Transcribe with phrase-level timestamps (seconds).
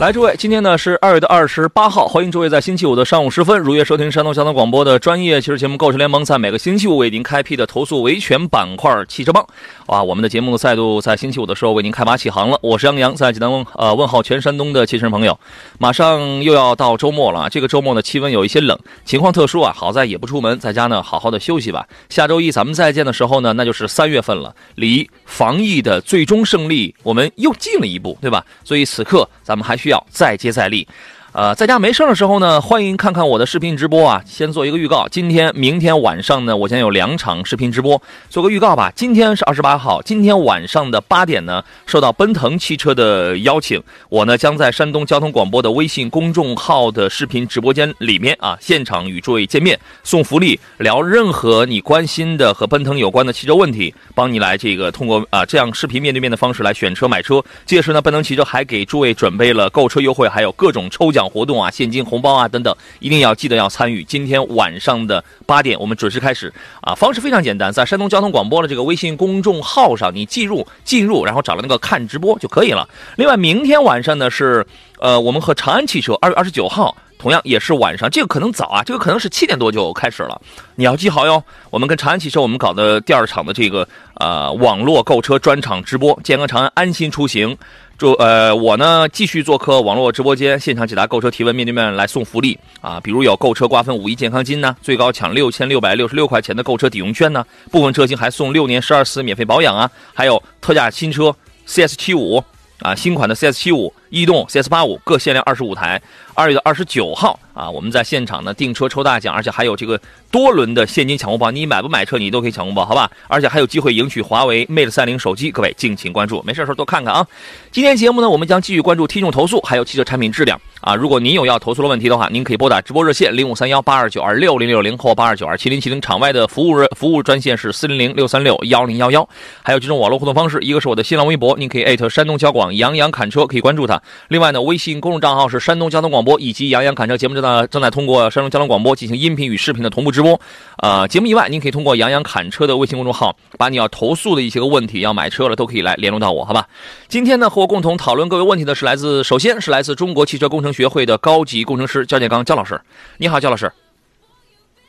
[0.00, 9.46] 来，诸位，今天呢是二月的二十八号，欢迎诸位在星期五的上午时分如约收听山东交通广播的专业汽车节目《购车联盟》在每个星期五为您开辟的投诉维权板块“汽车帮”。
[9.88, 12.58] 哇，我们的节目再度在星期五的时候为您开拔起航了。
[12.62, 15.38] 我是杨洋，在济南问呃问候全山东的汽车朋友。
[15.78, 21.86] 马上又要到周末了，这个周末呢气温有一些冷，情况特殊啊，好在也不出门，在家呢好好的休息吧。
[22.08, 28.42] 下周一咱们再见的时候呢，那就是三月份了，离防疫的最终胜利我们又近了一步，对吧？
[28.64, 30.86] 所以此刻咱们还需要再接再厉。
[31.32, 34.20] 呃，在家没事的时候呢，欢迎看看我的视频直播啊。
[34.26, 38.92] 先做一个预告，今天、明天晚上呢，我将有两场视频直播，做个预告吧。
[38.96, 57.40] 今天是二十八号，今天晚上的八点呢，受到奔腾汽车的邀请，我呢将在山东交通广播的微信公众号的视频直播间里面啊，现场与诸位见面，送福利，聊任何你关心的和奔腾有关的汽车问题，帮你来这个通过啊这样视频面对面的方式来选车买车。
[57.64, 61.19] 届时呢，奔腾汽车还给诸位准备了购车优惠，还有各种抽奖。
[61.28, 64.04] 活动啊，现金红包啊等等，一定要记得要参与。
[64.04, 66.94] 今天晚上的八点，我们准时开始啊。
[66.94, 72.88] 方式非常简单，在山东交通广播的这个微信公众号上，你进入进入，然后找了那个看直播就可以了。
[73.16, 74.66] 另外，明天晚上呢是
[74.98, 80.40] 呃，我们和长安汽车二月二十九号，同样也是晚上，这个可能早啊，这个可能是七点多就开始了，
[80.76, 81.42] 你要记好哟。
[81.70, 87.56] 我们跟长安汽车，我们搞的第二场的这个呃网络购车专场直播，健康长安，安心出行。
[88.00, 92.98] 就呃，我呢继续做客网络直播间，现场解答购车提问，面对面来送福利啊！
[92.98, 101.30] 比如有购车瓜分五一健康金呢，最高抢六千六百六十六块钱的购车抵用券呢，部分车型还送六年十二次免费保养啊，还有特价新车
[101.66, 102.42] CS 七五
[102.78, 106.00] 啊，新款的 CS 七五、逸动 CS 八五各限量二十五台。
[106.34, 110.00] 二月的二十九号啊，我们在现场呢订车抽大奖，而且还有这个
[110.30, 113.10] 多轮的现金抢红包，你买不买车你都可以抢红包，好吧？
[113.28, 117.26] 而且还有机会赢取华为 Mate 三零手机，各位敬请关注，没事的时候多看看啊。
[117.70, 120.94] 今天节目呢，我们将继续关注听众投诉，还有汽车产品质量啊。
[120.94, 129.28] 如果您有要投诉的问题的话，您可以拨打直播热线零五三幺八二九二六零六零或八二九二七零七零，场外的服务热服务专线是四零零六三六幺零幺幺。
[129.62, 133.99] 还有几种网络互动方式，一个是我的新浪微博，您可以艾特山东交广杨洋侃车，可以关注他。
[134.28, 136.70] 另外呢，微信公众账号是山东交通广播以及。
[136.70, 140.40] 杨洋侃车节目正在正在通过山东交通广播进行音频与视频的同步直播。
[140.78, 146.68] 呃，节目以外，您可以通过杨洋侃车的微信公众号，把你要投诉的一些个问题，要买车了都可以来联络到我，好吧？
[147.08, 152.80] 今天呢，和我共同讨论各位问题的是来自，首先是来自中国汽车工程学会的高级工程师焦建刚焦老师。
[153.16, 153.72] 你好，焦老师。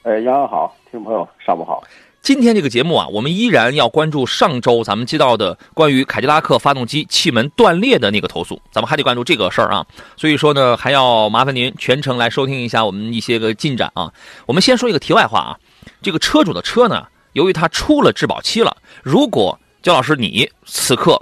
[0.04, 1.84] 哎，杨洋好，听众朋友上午好。
[2.22, 9.84] 今天这个节目啊，我们依然要关注上周咱们接到的关于凯迪拉克发动机气门断裂的那个投诉，咱们还得关注这个事儿啊。
[10.16, 14.14] 所以说呢，还要麻烦您全程来收听一下我们一些个进展啊。
[14.46, 15.58] 我们先说一个题外话啊，
[16.04, 21.20] 这个车主的车呢，由于他出了质保期了，如果焦老师你此刻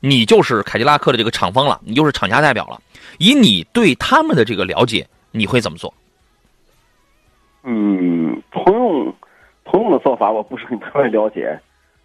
[0.00, 2.80] 你就是凯迪拉克的这个厂方了，你就是厂家代表了，
[3.18, 5.92] 以你对他们的这个了解，你会怎么做？
[7.62, 9.14] 嗯，朋友。
[9.70, 11.56] 通用的做法我不是很特别了解，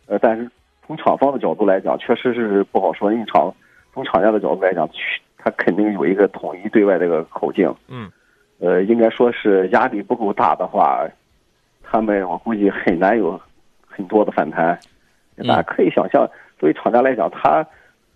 [0.05, 0.47] 呃，但是
[0.85, 3.11] 从厂方的角度来讲，确实是不好说。
[3.11, 3.51] 因为厂
[3.91, 4.87] 从厂家的角度来讲，
[5.35, 7.73] 他肯定有一个统一对外这个口径。
[7.87, 8.07] 嗯，
[8.59, 11.07] 呃，应该说是压力不够大的话，
[11.81, 13.41] 他们我估计很难有
[13.87, 14.77] 很多的反弹。
[15.37, 17.65] 大家可以想象，作为厂家来讲，他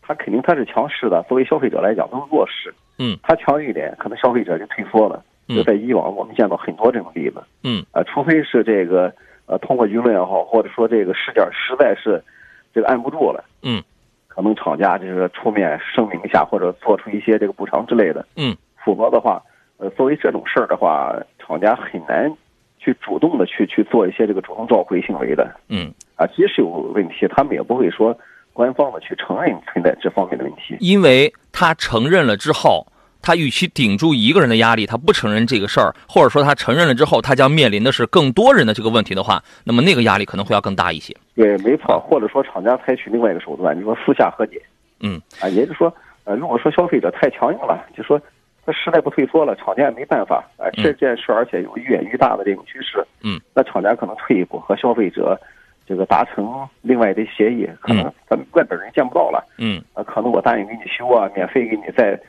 [0.04, 2.72] 他肯定他是强势的；作为消费者来讲，都是弱势。
[3.00, 5.24] 嗯，他强一点，可能消费者就退缩了。
[5.48, 7.42] 就在以往，我们见到很多这种例子。
[7.64, 9.12] 嗯，啊，除非是这个。
[9.50, 12.24] 呃，通过舆论也好，或者说这个事件实在是
[12.72, 13.82] 这个按不住了，嗯，
[14.28, 18.56] 可能厂家就是出面声明一下，或者做出一些这个补偿之类的，嗯，
[18.86, 19.42] 否则的话，
[19.78, 22.32] 呃，作为这种事儿的话，厂家很难
[22.78, 28.16] 去主动的去去做一些这个主动召回行为的，嗯，啊，即使有问题，他们也不会说
[28.54, 32.86] 官方的去承认存在这方面的问题，因为他承认了之后。
[33.22, 41.16] 他与其顶住一个人的压力，他不承认这个事儿，或者说他承认了之后，他将面临的是更多人的这个问题的话，那么那个压力可能会要更大一些。
[41.36, 42.00] 对，没错。
[42.00, 44.62] 或者说厂家采取另外一个手段，你说私下和解。
[45.02, 45.94] 嗯，啊，也就是说，
[46.24, 48.20] 呃，如果说消费者太强硬了，就说
[48.66, 50.70] 他实在不退缩了，厂家也没办法啊。
[50.74, 55.40] 这件事而且有愈演愈大的这种趋势，嗯，那厂家可能退一步和消费者
[55.88, 62.20] 这个达成另外的协议，可能咱们外边人见不到了，嗯，啊，可能我答应给你修啊，免费给你再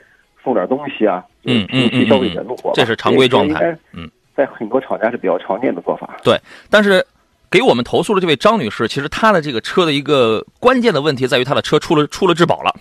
[0.42, 7.04] 送点东西啊，嗯嗯消费者怒火，这是常规状态，嗯，在很多厂家是比较常见的做法，对，但是。
[7.52, 12.72] 给我们投诉的这位张女士，其实她的这个车的一个关键的问题在于她的车出了出了质保了，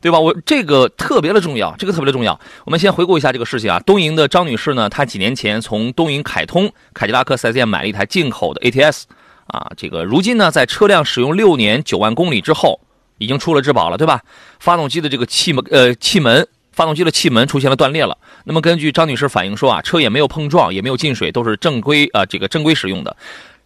[0.00, 0.20] 对吧？
[0.20, 2.38] 我这个特别的重要，这个特别的重要。
[2.64, 3.80] 我们先回顾一下这个事情啊。
[3.80, 9.02] 东营的张女士呢，她几年前从东营凯通凯迪拉克 4S 店买了一台进口的 ATS，
[9.48, 12.78] 啊，这个如今呢，在车辆使用六年九万公里之后，
[13.18, 14.20] 已经出了质保了，对吧？
[14.60, 16.46] 发动机的这个气门呃气门，
[16.76, 18.16] 发动机的气门出现了断裂了。
[18.44, 23.16] 那么根据张女士反映说啊，车也没有碰撞，也没有进水，都是正规啊这个正规使用的。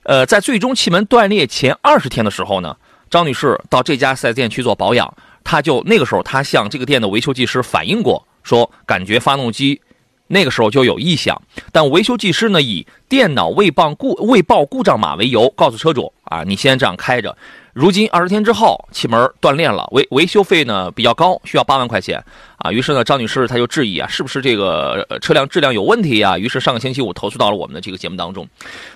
[0.04, 2.74] 呃，在最终气门断裂前二十天的时候呢，
[3.10, 5.12] 张女士到这家四 S 店去做保养，
[5.44, 9.80] 她就那个时候她向这个店的维修技师反映过，说感觉发动机
[10.28, 11.42] 那个时候就有异响，
[11.72, 17.36] 但维修技师呢以电脑未报故未报故障码为由，告诉车主啊，你先这样开着。
[17.72, 22.22] 如今二十天之后，气门断裂了，维维修费呢比较高，需要八万块钱
[22.58, 22.72] 啊。
[22.72, 26.36] 于是呢，张女士她就质疑啊，是不是这个车辆质量有问题呀？
[26.36, 28.48] 于是上个星期五投诉到了我们的这个节目当中。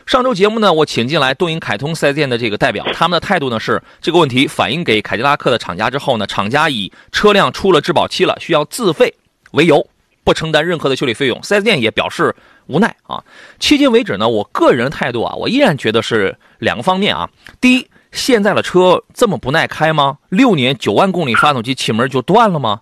[0.07, 9.15] 上周节目呢，我请进来东营凯通四 S 店的这个代表，他们的态度呢是这个问题反映给凯迪拉克的厂家之后呢，厂家以车辆出了质保期了，需要自费
[9.53, 9.87] 为由，
[10.25, 11.41] 不承担任何的修理费用。
[11.45, 12.35] 四 S 店也表示
[12.67, 13.23] 无奈啊。
[13.61, 17.31] 迄今为止呢，我个人态度啊，我依然觉得是两个方面啊。
[17.61, 17.87] 第一。
[18.15, 20.19] 现在的车这么不耐开吗？
[20.29, 22.81] 六年九万公里，发动机气门就断了吗？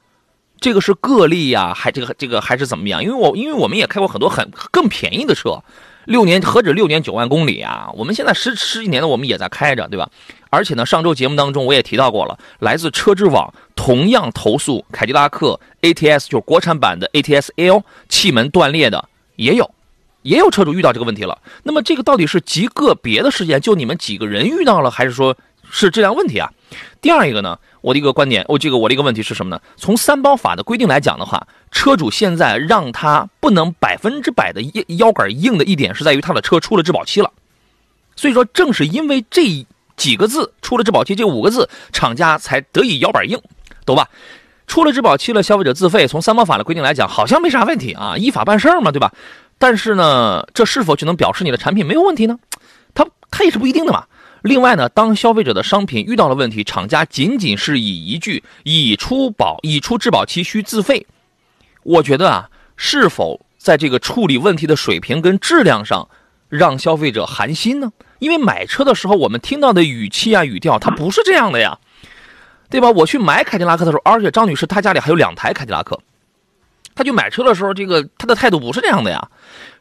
[0.61, 3.03] 这个是个例呀，还这个这个还是怎么样？
[3.03, 5.63] 因为我因为我们也开过很多很更便宜的车，
[6.05, 7.91] 六年何止六年九万公里啊？
[7.95, 10.09] 我们现在十十几年的我们也在开着，对吧？
[10.51, 19.69] 而且呢，上周节目当中我也提到过了，来自车之网同样投诉凯迪拉克 ATS 就是国产版的 ATS L 气门断裂的也有。
[20.23, 25.37] 也有车主遇到这个问题了，那么这个到底是极个别的事件，就你们几个人遇到了，还是说
[25.71, 26.51] 是质量问题啊？
[27.01, 29.61] 第二一个呢，我的一个观点，我这个我的一个问题是什么呢？
[29.77, 37.31] 从三包法的规定来讲的话，车主现在让他不能百分之百的腰腰杆硬的一点，是在于他的车出了质保期了。
[38.15, 39.67] 所以说，正是因为这
[39.97, 43.41] 几个字出了质保期这五个字，厂家才得以腰板硬，
[43.85, 44.09] 懂吧？
[44.67, 46.07] 出了质保期了，消费者自费。
[46.07, 49.13] 从三包法的规定来讲，好像没啥问题啊，依法办事嘛，对吧？
[49.63, 52.37] 但是呢，这是否就能表示你的产品没有问题呢？
[52.95, 54.07] 它它也是不一定的嘛。
[54.43, 61.07] 另外呢，当消费者的商品遇到了问题，厂家仅仅是以一句“已出保已出质保期需自费”，
[61.85, 66.09] 我觉得啊，是否在这个处理问题的水平跟质量上
[66.49, 67.93] 让消费者寒心呢？
[68.19, 71.79] 因为买车的时候我们听到的语气啊、语调，它不是这样的呀，
[72.69, 72.91] 对吧？
[72.91, 76.01] 我去买凯迪拉克的时候，而且张女士她家里还有两台凯迪拉克。
[76.95, 79.29] 他去买车的时候，这个他的态度不是这样的呀。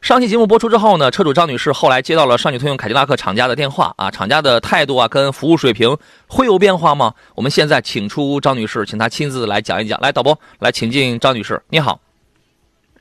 [0.00, 7.14] 上期节目播出之后呢，车主张女士后来接到了上汽通用凯迪拉克厂家的电话啊，厂家的态度啊跟服务水平会有变化吗？
[7.34, 10.00] 我们现在请出张女士，请她亲自来讲一讲。
[10.00, 12.00] 来，导播，来，请进张女士，你好。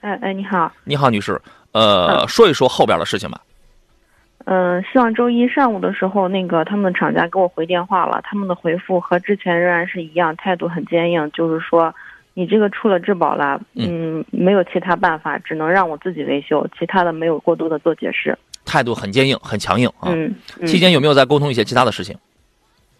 [0.01, 0.71] 哎哎，你好。
[0.83, 1.41] 你好，女士。
[1.71, 3.39] 呃，说一说后边的事情吧。
[4.45, 11.93] 嗯，上周一上午的时候，那个他们厂家给我回电话了，他们的回复和之前仍然是一样，态度很坚硬，就是说。
[12.33, 18.37] 你这个出了质保了，嗯，没有其他办法，只能让我自己维修，其他的没有过多的做解释。
[18.65, 20.13] 态度很坚硬，很强硬啊。
[20.13, 20.33] 嗯，
[20.65, 22.15] 期间有没有再沟通一些其他的事情？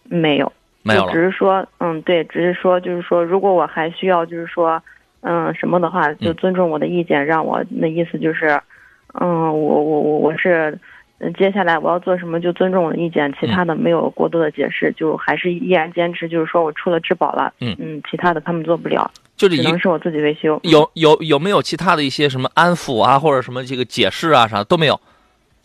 [0.04, 1.12] 没有，没有了。
[1.12, 4.82] 只是说，嗯，对，只是说，就是说，如果我还需要，就是说，
[5.20, 8.60] 嗯，什么的话，就尊重我的意见，让我那意思就是，
[9.14, 10.78] 嗯，我我我我是。
[11.38, 19.08] 接下来我要做什么就尊重我的意见，其他的没有过多的解释，就还是依然坚持，就是说我出了质保了，嗯嗯，其他的他们做不了，
[19.48, 20.60] 就只能是我自己维修。
[20.64, 25.00] 有有有没有其他的一些什么安抚啊，或者什么这个解释啊，啥都没有？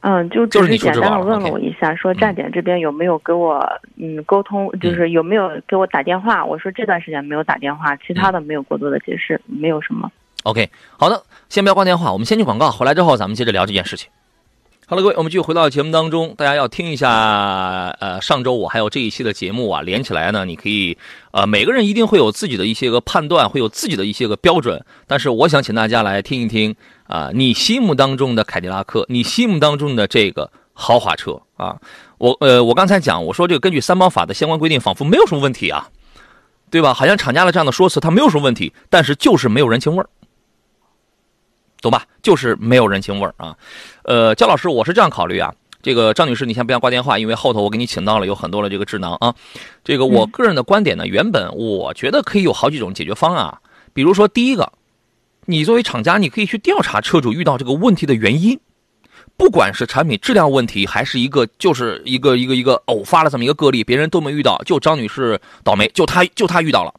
[0.02, 6.46] 嗯，就只是简单的问了我一下，说站点这边有没有给我嗯沟通，就是有没有给我打电话？
[6.46, 10.10] 我说这段时间没有打电话，其他的没有过多的解释，没有什么。
[10.44, 14.10] OK，好的，先不要挂电话，我们先去广告，回来之后咱们接着聊这件事情。
[14.90, 16.34] 好了，各位，我们继续回到节目当中。
[16.38, 17.10] 大家要听一下，
[18.00, 20.98] 呃，上周我还有这一期的节目啊，连起来呢，你可以，
[21.32, 24.82] 呃，每个人一定会有自己的一些个判断，会有自己的一些个标准。
[25.06, 26.74] 但是，我想请大家来听一听
[27.06, 31.76] 啊，你心目当中的凯迪拉克，你心目当中的这个豪华车啊，
[32.18, 35.90] 我，呃，我刚才讲，我说这个根据三包法的相关规定，仿佛没有什么问题啊，
[36.72, 36.94] 对吧？
[36.94, 40.08] 好像厂家的这样的说辞，它没有什么问题，但是就是没有人情味儿。
[41.82, 42.04] 懂吧？
[42.22, 43.56] 就是没有人情味儿啊。
[44.04, 45.54] 呃，焦老师，我是这样考虑啊。
[45.82, 49.34] 这个张女士，你先不要挂电话，因为后头我给你请到了有很多的这个智囊啊。
[49.84, 53.62] 这个我个人的观点呢，原本我觉得可以有好几种解决方案啊。
[53.94, 54.74] 比如说，第一个，
[55.46, 58.60] 你作为厂家，你可以去调查车主遇到这个问题的原因，
[59.38, 66.94] 不管是产品质量问题，还是一个就是一个一个一个偶发的这么一个个例，别人都没遇到，就张女士倒霉，就她就她遇到了。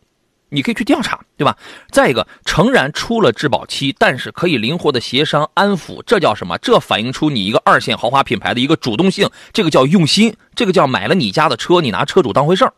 [0.51, 1.57] 你可以去调查，对吧？
[1.91, 6.57] 再一个，诚然出了质保期，但是可以灵活的协商安抚，这叫什么？
[6.59, 12.73] 这反映出你一个二线豪华品牌的一个主动性，这个叫用心，这个叫买了你家的车，你拿车主当回事儿。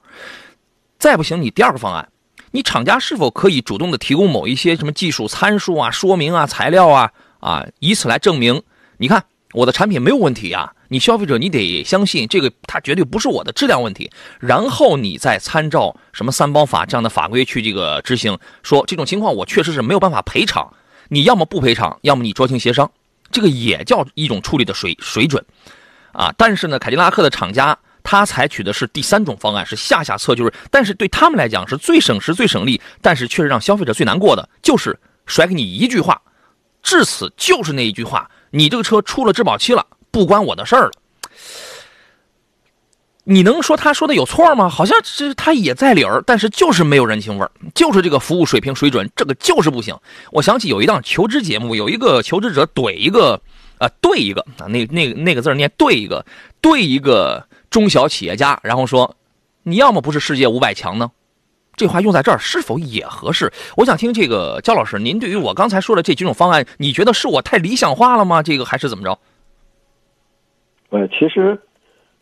[0.99, 2.09] 再不行，你第二个方案，
[2.51, 8.63] 你厂家是否可以主动的提供某一些什么技术参数啊、说明啊、材料啊啊，以此来证明，
[8.99, 10.73] 你看我的产品没有问题啊。
[10.89, 14.11] 你消费者，你得相信这个，它绝对不是我的质量问题。
[14.41, 20.73] 然后你再参照什么三包法这样的法规去这个执行，说这种情况我确实是没有办法赔偿。
[21.09, 22.91] 你要么不赔偿，要么你酌情协商，
[23.31, 25.45] 这个也叫一种处理的水水准，
[26.13, 26.35] 啊。
[26.37, 36.21] 但是呢，凯迪拉克的厂家他采取的是第三种方案，是下下策，就是但是对他们来讲是最省时最省力，但是却是让消费者最难过的，就是甩给你一句话，
[36.83, 39.87] 至此就是那一句话，你这个车出了质保期了。
[40.13, 40.93] 不关我的事儿了，
[43.23, 44.69] 你能说他说的有错吗？
[44.69, 49.97] 好像是他也在理儿，但是就是没有人情味儿，就是这个服务水平水准，这个就是不行。
[50.33, 53.41] 我想起有一档求职节目，有一个求职者怼一个，
[53.79, 56.27] 啊，对一个啊，那那那个字念对一个，
[56.61, 59.15] 对一个中小企业家，然后说，
[59.63, 61.09] 你要么不是世界五百强呢？
[61.81, 63.51] 这话用在这儿是否也合适？
[63.75, 68.43] 我想听这个焦老师，您对于我刚才说的这几种方案，你觉得是我太理想化了吗？
[68.43, 69.19] 这个还是怎么着？
[70.91, 71.59] 呃，其实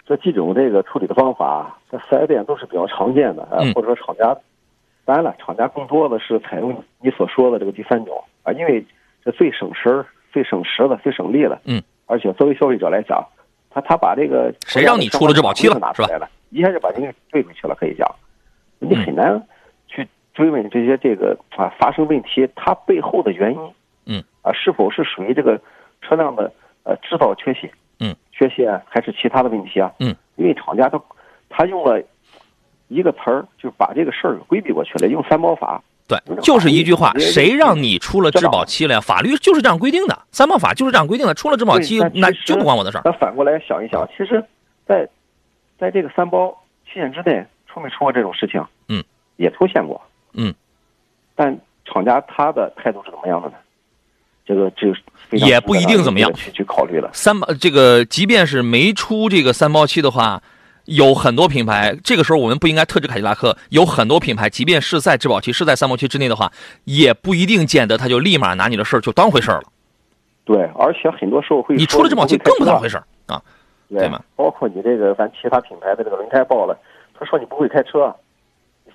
[0.06, 4.32] 这几种这个处理的方法，在四 S 店都是比较常见的啊，或者说厂家，
[5.04, 8.86] 当然了，厂家更多的是采用你所说的这个第三种啊，因为
[9.24, 11.60] 这最省时、最省时的、最省力的。
[11.64, 11.82] 嗯。
[12.06, 13.26] 而且作为消费者来讲，
[13.70, 18.08] 他他把这个谁让你出了质保期了，拿出来了，一下就把您给追回去了，可以讲，
[18.78, 19.42] 你很难
[19.86, 23.58] 去追问这些这个啊发生问题它背后的原因。
[24.06, 24.24] 嗯。
[24.42, 25.60] 啊，是否是属于这个
[26.00, 26.50] 车辆的
[26.84, 27.70] 呃制造缺陷？
[28.00, 29.92] 嗯，缺陷还是其他的问题啊？
[29.98, 30.98] 嗯，因为厂家他
[31.50, 32.00] 他用了
[32.86, 35.82] 一个词儿，就把这个事儿规避过去了，用三包法。
[36.06, 39.00] 对，就是一句话，谁让你出了质保期了呀？
[39.00, 41.34] 法律就是这样规定的，三包法就是这样规定的。
[41.34, 43.02] 出了质保期，那就不关我的事儿。
[43.04, 44.42] 那反过来想一想，其实，
[44.86, 45.06] 在
[45.78, 46.56] 在这个三包
[46.86, 48.64] 期限之内，出没出过这种事情？
[48.88, 49.04] 嗯，
[49.36, 50.00] 也出现过。
[50.32, 50.52] 嗯，
[51.34, 53.54] 但厂家他的态度是怎么样的呢？
[54.44, 54.92] 这个这
[55.30, 57.10] 也不一定怎么样去去考虑了。
[57.12, 60.42] 三包这个，即便是没出这个三包期的话，
[60.86, 63.54] 有很多品牌，这个时候我们不应该特指凯迪拉克。
[63.68, 66.50] 有很多品牌，即便是在质保期是在三包期之内的话，
[66.84, 69.64] 也不一定见得他就立马拿你的事儿就当回事儿了。
[70.46, 73.42] 对，而且很多时候会你出了质保期更不当回事儿啊，
[73.90, 74.18] 对吗？
[74.34, 76.74] 包括你这个咱其他品牌的这个轮胎爆了，
[77.18, 78.14] 他说你不会开车。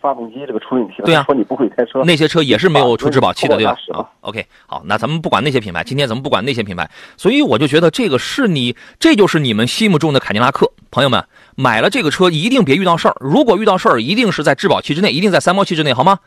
[0.01, 3.77] 发动机这个出问题了，对呀，说你不会开车，那些车也是没有出质保期的，对吧？
[3.93, 11.23] 啊，OK，好，那咱们不管那些品牌，今天咱们不管那些品牌，所以我就觉得这个是你，这就是你们心目中的凯迪拉克，朋友们
[11.55, 16.19] 买了这个车一定别遇到事儿，如果遇到事儿，一定是在质保期之内，一定在三包期之内，好吗？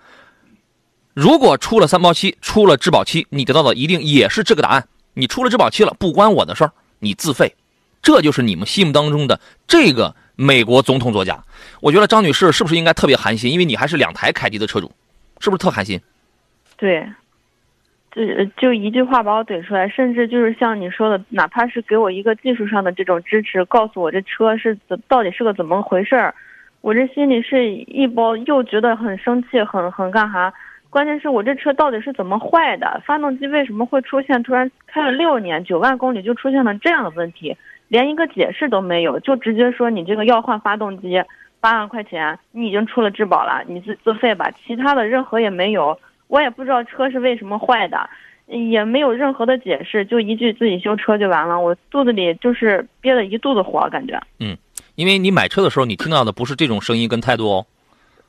[1.13, 7.55] 如果出了三包期，出了质保期，你得到的一定也是这个答案，你出了质保期了，不关我的事儿，你自费，
[8.01, 9.39] 这就是你们心目当中的
[9.69, 10.17] 这个。
[10.39, 11.43] 美国总统座驾，
[11.81, 13.51] 我觉得张女士是不是应该特别寒心？
[13.53, 14.91] 因为你还是两台凯迪的车主，
[15.41, 16.01] 是不是特寒心？
[16.77, 17.07] 对，
[18.13, 18.23] 就
[18.57, 26.35] 就一句话把我怼出来，甚至就是像你说的，哪怕是给我一个技术上的这种支持，告诉我这车是怎到底是个怎么回事儿，
[26.81, 30.53] 我这心里是一包又觉得很生气，很很干哈？
[30.89, 33.03] 关键是我这车到底是怎么坏的？
[33.05, 37.55] 发动机为什么会出现突然开了六年九万公里就出现了这样的问题？
[37.89, 41.23] 连一个解释都没有，就直接说你这个要换发动机，
[41.67, 44.49] 八万块钱，你已经出了质保了，你自自费吧。
[44.65, 48.09] 其他的任何也没有，我也不知道车是为什么坏的，
[48.47, 51.59] 也没有任何的解释，就一句自己修车就完了。
[51.59, 54.17] 我肚子里就是憋了一肚子火，感觉。
[54.39, 54.57] 嗯，
[54.95, 57.67] 因为你买车的时候，你听到的不是这种声音跟态度哦。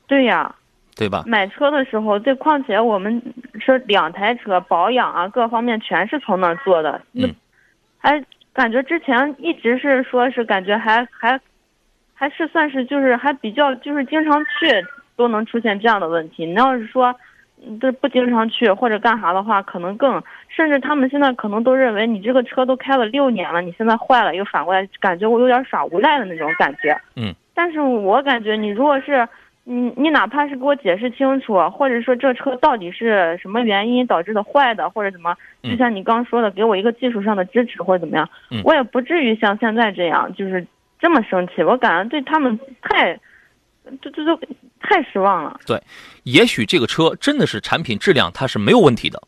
[0.08, 0.52] 对呀。
[0.96, 1.22] 对吧？
[1.24, 3.22] 买车的时候，这况且我们
[3.60, 7.00] 是两台车，保养啊各方面全是从那儿做的。
[7.12, 7.32] 嗯。
[7.98, 8.20] 还。
[8.54, 11.38] 感觉之前一直是说，是感觉还还，
[12.18, 14.84] 还是算是就是还比较就是经常去
[15.16, 16.44] 都能出现这样的问题。
[16.44, 17.14] 你要是说，
[17.80, 26.94] 这不经常去或者干啥的话，可能更甚至他们现在可能都认为你这个车都开了六年了，你现在坏了又反过来感觉我有点耍无赖的那种感觉。
[27.14, 27.32] 嗯。
[27.54, 29.28] 但是我感觉你如果是。
[29.70, 38.26] 你你哪怕是给我解释清楚，或者说这车到底是什么原因导致的坏的，或者怎么，就像你刚说的，给我一个技术上的支持或者怎么样，
[38.64, 40.66] 我也不至于像现在这样就是
[40.98, 41.62] 这么生气。
[41.62, 43.18] 我感觉对他们太，
[44.00, 44.38] 这这都
[44.80, 45.58] 太失望了。
[45.66, 45.80] 对，
[46.24, 49.22] 也许这个车真的是产品质量它是没有问题的，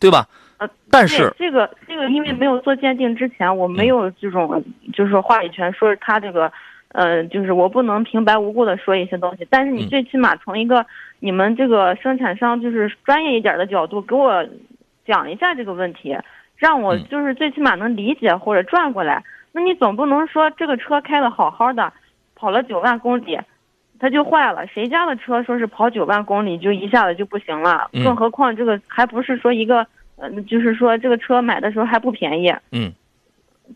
[0.00, 0.26] 对吧？
[0.58, 6.52] 呃，但是这个这个，因为没有做鉴定之前，我没有这种就是话语权，说他这个，
[6.88, 9.46] 呃，就是我不能平白无故的说一些东西。
[9.50, 10.86] 但是你嗯最起码从一个
[11.18, 14.46] 你们这个生产商就是专业一点的角度给我
[15.04, 16.16] 讲一下这个问题，
[16.56, 19.24] 让我嗯就是最起码能理解或者转过来。
[19.52, 21.92] 那你总不能说这个车开的好好的，
[22.34, 23.38] 跑了九万公里。
[24.00, 27.88] 它就坏了，谁家的车说是跑九万公里就一下子就不行了？
[27.92, 32.90] 嗯更何况这个还不是说一个，呃，就是说这个车买的时候还不便宜，嗯，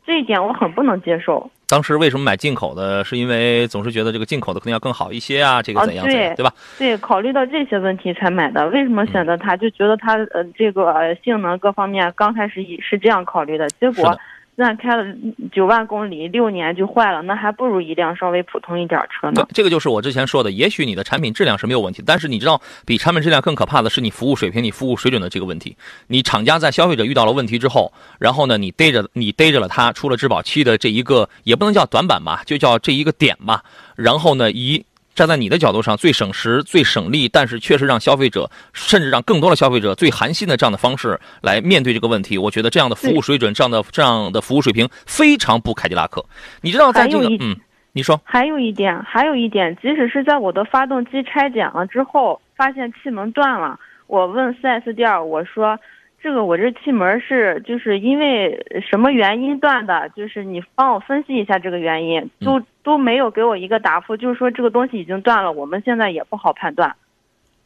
[0.05, 1.49] 这一点我很不能接受。
[1.69, 3.05] 当时为什么买进口的？
[3.05, 6.53] 是因为总是觉得这个进口的肯定要更好一些啊，这个啊怎样怎样，对对吧？
[6.77, 8.67] 对，考虑到这些问题才买的。
[8.71, 9.57] 为什么选择它？
[9.57, 14.19] 就觉得它呃这个呃性能各方面刚开始也是这样考虑的，结果
[14.59, 15.05] 那开了
[15.53, 25.77] 九万公里，六年就坏了，那还不如一辆稍微普通一点儿车呢。，这个就是我之前说的，也许你的产品质量是没有问题，但是你知道，比产品质量更可怕的是你服务水平、你服务水准的这个问题。
[26.07, 33.63] 你厂家在消费者遇到了问题之后，然后呢，你逮着你逮着了他出了质保期的这一个，也不能叫短板吧，就叫这一个点吧。
[33.95, 34.86] 然后呢，以
[35.17, 46.23] 站在你的角度上最省时、最省力，但是确实让消费者，甚至让更多的消费者最寒心的这样的方式来面对这个问题，我觉得这样的服务水准、这样的这样的服务水平非常不凯迪拉克。
[46.61, 47.57] 你知道，在这个嗯，
[47.93, 48.21] 你说。
[48.23, 55.79] 还有一点，还有一点，即使是在我的发动机拆检了之后，发现气门断了，我问四 S 店，我说
[56.27, 60.11] 这个我这气门是就是因为什么原因断的？
[60.17, 66.93] 就是你帮我分析一下这个原因，都都没有给我一个答复，就是说这个东西已经断了，我们现在也不好判断。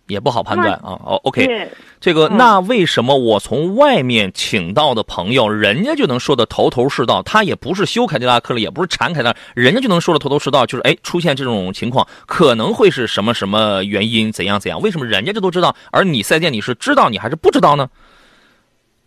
[0.09, 1.01] 也不好判断啊。
[1.03, 7.23] 哦，OK，这个嗯那为什么我从外面请到的朋友，人家就能说的头头是道？
[7.23, 14.79] 他也不是修凯迪拉克了，也不是产凯迪拉克，人家就能说的头头是道，就是哎，出现这种情况可能会是什么什么原因，怎样怎样？
[14.83, 17.89] 为什么人家这都知道，而你四 S 店你是知道你还是不知道呢？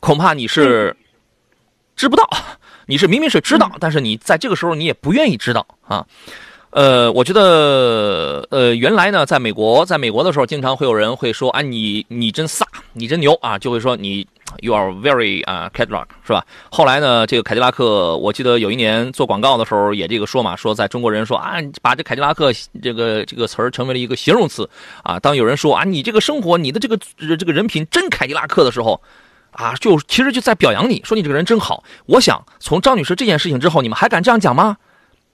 [0.03, 0.93] 恐怕你是
[1.95, 2.27] 知不道，
[2.87, 6.05] 你是明明是知道，但是你在这个时候你也不愿意知道啊。
[6.71, 14.27] 呃，我觉得，呃，原来呢，在美国，在美国的时候，经常会有人会说，啊，你你真飒，你真牛啊，就会说你
[14.59, 16.45] you are very 啊、Cadillac 是吧？
[16.69, 22.51] 后来呢，这个凯迪拉克，我记得有一年做广告的时候也这个说嘛，说在中国人说啊，把这凯迪拉克
[22.81, 24.69] 这个这个词儿成为了一个形容词
[25.03, 25.17] 啊。
[25.17, 26.99] 当有人说啊，你这个生活，你的这个
[27.37, 28.99] 这个人品真凯迪拉克的时候。
[29.53, 31.83] 啊，就其实就在表扬你，说你这个人真好。
[32.05, 34.77] 我想从张女士这件事情之后，你们还敢这样讲吗？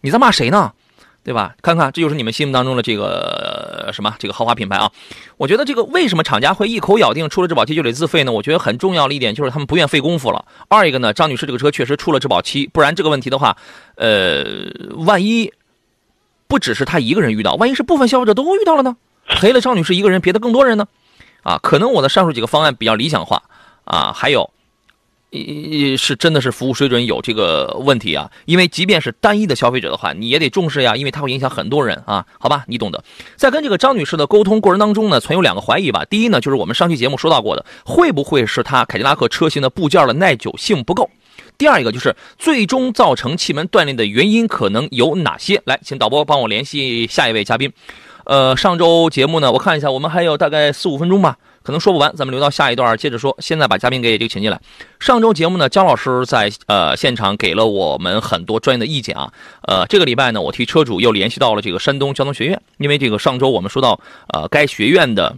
[0.02, 0.74] 你在骂谁呢？
[1.22, 1.54] 对吧？
[1.62, 4.90] 看看，这就是你们心目当中的这个什么这个豪华品牌啊！
[5.36, 8.32] 我觉得这个为什么厂家会一口咬定出了质保期就得自费呢？
[8.32, 10.46] 我觉得很重要的一点就是他们不愿费功夫了。
[10.70, 13.58] 二一个呢，张女士这个车确实出了质保期，不然这个问题的话，
[13.96, 14.46] 呃，
[14.96, 15.52] 万一
[16.48, 18.96] 不只是她一个人遇到，万一是部分消费者都遇到了呢？
[19.28, 20.88] 赔了张女士一个人，别的更多人呢？
[21.44, 23.44] 啊，可能我的上述几个方案比较理想化
[23.90, 24.50] 啊，还有。
[25.32, 33.04] 一是真的是服务水准有这个问题啊，因为即便是单一的消费者的话，你也得重视呀，因为它会影响很多人啊，好吧，你懂得。
[33.36, 36.04] 在跟这个张女士的沟通过程当中呢，存有两个怀疑吧。
[36.06, 41.08] 第一呢，就是我们上期节目说到过的，会不会是它凯迪拉克车型的部件的耐久性不够？
[41.60, 45.62] 第二一个就是最终造成气门断裂的原因可能有哪些？
[45.66, 47.72] 来，请导播帮我联系下一位嘉宾。
[48.26, 51.38] 呃，上周节目呢，我看一下，我们还有大概四五分钟吧。
[51.70, 53.38] 可能说不完，咱们留到下一段接着说。
[53.38, 54.60] 现在把嘉宾给这个请进来。
[55.00, 59.32] 上周节目呢，姜老师在呃现场给了我们很多专业的意见啊。
[59.62, 64.00] 呃，这个礼拜呢，我替车主又联系到了这个山东交通学院，因为这个上周我们说到
[64.34, 65.38] 呃该学院的。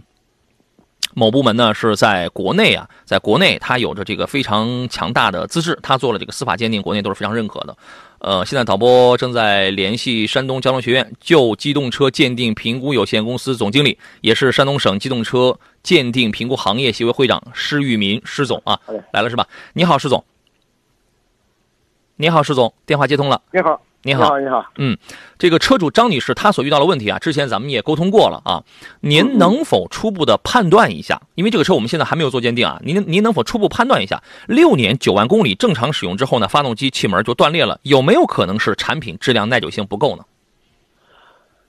[1.14, 7.76] 某部门呢是在国内啊，在国内它有着这个非常强大的资质，它做了这个司法鉴定，国内都是非常认可的。
[8.22, 18.78] 呃，现在导播正在联系山东交通学院旧机动车鉴定评估有限公司总经理，也是山东省机动车鉴定评估行业协会会长施玉民施总啊，
[19.12, 19.48] 来了是吧？
[19.72, 20.24] 你好，施总。
[22.14, 23.42] 你好，施总，电话接通了。
[23.52, 24.98] 你好，你好，你好，嗯，
[25.38, 28.64] 这个车主张女士她所遇到的问题啊，之前咱们也沟通过了啊。
[29.00, 31.20] 您能否初步的判断一下？
[31.36, 40.24] 因为这个车我们现在还没有做鉴定啊，您您能否初步判断一下，六年九万公里正常使用之后呢，发动机气门就断裂了，有没有可能是产品质量耐久性不够呢？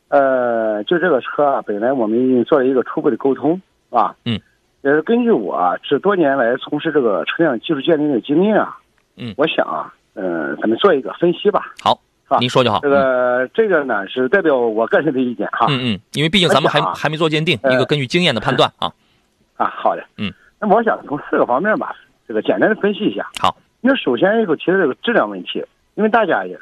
[0.07, 4.39] 呃，就这个车啊，本来我们已经做了一个初步的沟通啊，嗯，
[4.81, 8.77] 也是根据我啊这多年来从事这个车辆技术鉴定的经验啊，
[9.17, 11.73] 嗯我想啊，呃，咱们做一个分析吧。
[11.79, 12.79] 好啊，您说就好。
[12.81, 15.67] 这个这个呢是代表我个人的意见哈。
[15.69, 18.91] 嗯嗯，因为毕竟咱们还啊还没做鉴定，呃一个根据经验的判断啊。
[19.55, 21.95] 啊，好的，嗯，那么我想从四个方面吧，
[22.27, 23.29] 这个简单的分析一下。
[23.39, 26.57] 好，那首先一个提的这个质量问题，因为大家也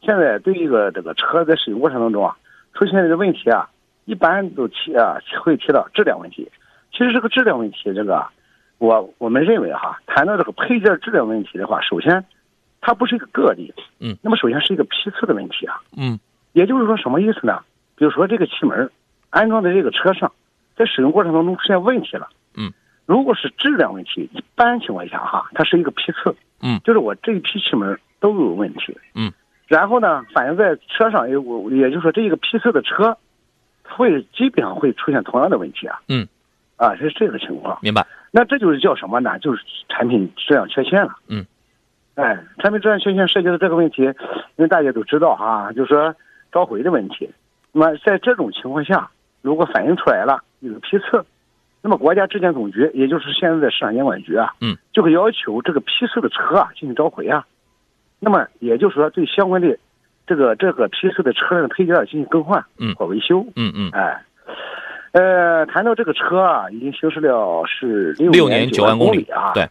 [0.00, 2.36] 现在对一个这个车在使用过程当中啊，
[2.72, 3.68] 出现这个问题啊，
[4.04, 6.48] 一般都提啊会提到质量问题。
[6.92, 8.24] 其实这个质量问题，这个
[8.78, 12.24] 我我们认为哈，谈到这个配件质量问题的话，首先
[12.86, 16.20] 它不是一个个例，嗯，那么首先是一个批次的问题啊，嗯。
[16.52, 17.60] 也就是说什么意思呢？
[17.96, 18.88] 比如说这个气门
[19.28, 20.30] 安装在这个车上，
[20.76, 22.72] 在使用过程当中出现问题了，嗯，
[23.06, 26.80] 如果是质量问题，一般情况下哈，它是一个批次，嗯。
[26.84, 29.32] 就是我这一批气门都有问题，嗯，
[29.66, 33.18] 然后呢，反映在车上，也我也就是说这一个批次的车，
[33.82, 36.28] 会基本上会出现同样的问题啊，嗯，
[36.76, 38.06] 啊是这个情况，明白。
[38.30, 39.36] 那这就是叫什么呢？
[39.40, 41.16] 就是产品质量缺陷了。
[41.28, 41.44] 嗯，
[42.16, 44.14] 哎，产品质量缺陷涉及到这个问题，因
[44.56, 46.14] 为大家都知道哈，就是说
[46.50, 47.30] 召回的问题。
[47.72, 49.10] 那么在这种情况下，
[49.42, 51.24] 如果反映出来了有个批次，
[51.82, 57.46] 那么国家质检总局，也就是现在的市场监管局啊，嗯，就会要求这个批次的车啊进行召回啊。
[58.18, 59.78] 那么也就是说，对相关的
[60.26, 63.46] 这个这个批次的车辆配件进行更换，嗯或维修。
[63.54, 64.24] 嗯嗯，哎，
[65.12, 69.52] 呃，谈到这个车啊，已经行驶了是六六年九九万公里啊。
[69.52, 69.68] 对，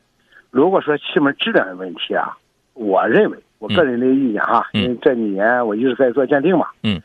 [0.56, 2.38] 如果说气门质量的问题啊，
[2.76, 4.84] 我认为我个人的意见哈，嗯。
[4.84, 7.02] 因为这几年我一直在做鉴定嘛，嗯，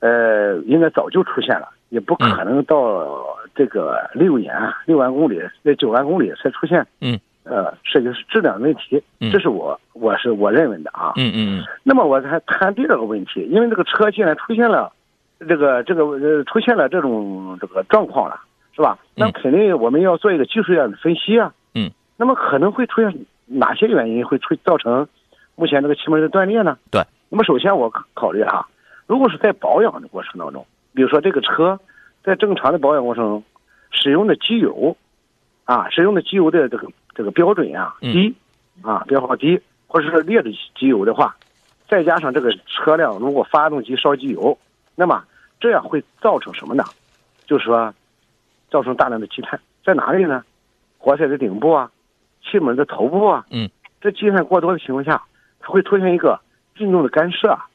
[0.00, 9.32] 呃，应该早就出现了，也不可能到这个六年六万公里、那九万公里才出现，嗯，呃，涉及是质量问题，嗯。
[9.32, 11.64] 这是我我是我认为的啊，嗯嗯嗯。
[11.84, 14.92] 那么我还谈第二个问题，因为这个车既然出现了
[15.48, 18.38] 这个这个呃出现了这种这个状况了，
[18.76, 18.98] 是吧？
[19.14, 21.46] 那肯定我们要做一个技术上的分析啊。
[21.48, 21.54] 嗯。
[22.24, 25.06] 那么可能会出现哪些原因会出造成
[25.56, 26.78] 目前这个气门的断裂呢？
[26.90, 27.02] 对。
[27.28, 28.66] 那么首先我考考虑哈，
[29.06, 31.78] 如果是在保养的过程当中，比如说这个车
[32.24, 33.44] 在正常的保养过程中
[33.90, 34.96] 使用的机油
[35.66, 38.34] 啊，使用的机油的这个这个标准啊嗯低
[38.80, 41.36] 啊标号低，或者是劣质机油的话，
[41.86, 44.56] 再加上这个车辆如果发动机烧机油，
[44.94, 45.22] 那么
[45.60, 46.84] 这样会造成什么呢？
[47.44, 47.92] 就是说，
[48.70, 50.42] 造成大量的积碳，在哪里呢？
[50.96, 51.90] 活塞的顶部啊，
[52.44, 53.68] 气门的头部啊，嗯，
[54.00, 55.22] 这积碳过多的情况下，
[55.60, 56.38] 它会出现一个
[56.76, 57.66] 运动的干涉啊，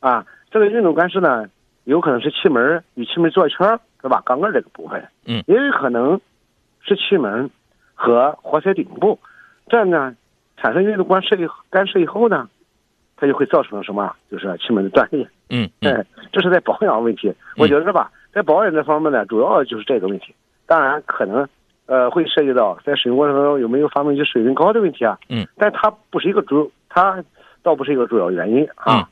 [0.00, 1.46] 啊，这个运动干涉呢，
[1.84, 4.22] 有可能是气门与气门座圈儿是吧？
[4.24, 6.20] 缸盖这个部分，嗯也有可能
[6.80, 7.50] 是气门
[7.94, 9.18] 和活塞顶部，
[9.68, 10.14] 这样呢，
[10.56, 12.48] 产生运动干涉以干涉以后呢，
[13.16, 14.14] 它就会造成什么？
[14.30, 15.26] 就是气门的断裂。
[15.50, 17.32] 嗯嗯哎，这是在保养问题。
[17.56, 20.34] 我觉得吧，在保养这方面呢，主要就是这个问题。
[20.66, 21.46] 当然，可能
[21.86, 25.18] 呃会涉及到在使用过程中有没有发动机水温高的问题啊。
[25.28, 27.22] 嗯，但它不是一个主，它
[27.62, 29.08] 倒不是一个主要原因嗯啊。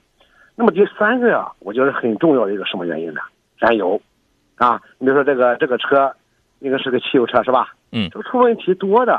[0.56, 3.20] 那么第三个呀、我觉得很重要的一个什么原因呢？
[3.58, 4.00] 燃油
[4.56, 6.14] 啊，你比如说这个这个车，
[6.58, 7.74] 应该是个汽油车是吧？
[7.92, 9.18] 嗯这个出问题多的，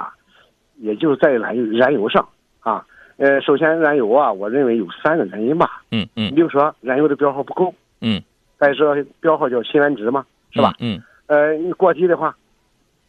[0.78, 2.28] 也就是在燃油燃油上
[2.60, 2.86] 啊。
[3.18, 5.82] 呃，首先燃油啊，我认为有三个原因吧。
[5.92, 8.22] 嗯嗯你比如说燃油的标号不够，嗯，
[8.58, 10.74] 大家知道标号叫辛烷值嘛，是吧？
[10.80, 12.36] 嗯呃，你过低的话，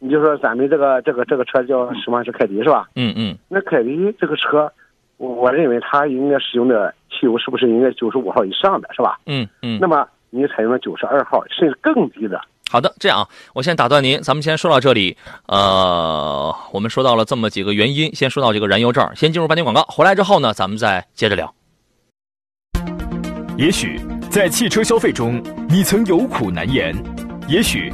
[0.03, 2.21] 你就说咱们这个这个这个车叫什么？
[2.25, 2.89] 是凯迪是吧？
[2.97, 4.69] 嗯嗯那凯迪这个车，
[5.15, 9.17] 我我认为它应该使用的汽油是不是应该九十五号以上的，是吧？
[9.27, 9.79] 嗯嗯。
[9.79, 15.15] 那么你采用了九十二号甚至更低的，好的，这样啊，我先打断您，咱们先说到这里。
[15.47, 21.53] 呃，我们说到了这么几个原因，先说到这个燃油这儿，先进入半天广告，回来之后呢，咱们再接着聊。
[23.55, 26.93] 也许在汽车消费中，你曾有苦难言；
[27.47, 27.93] 也许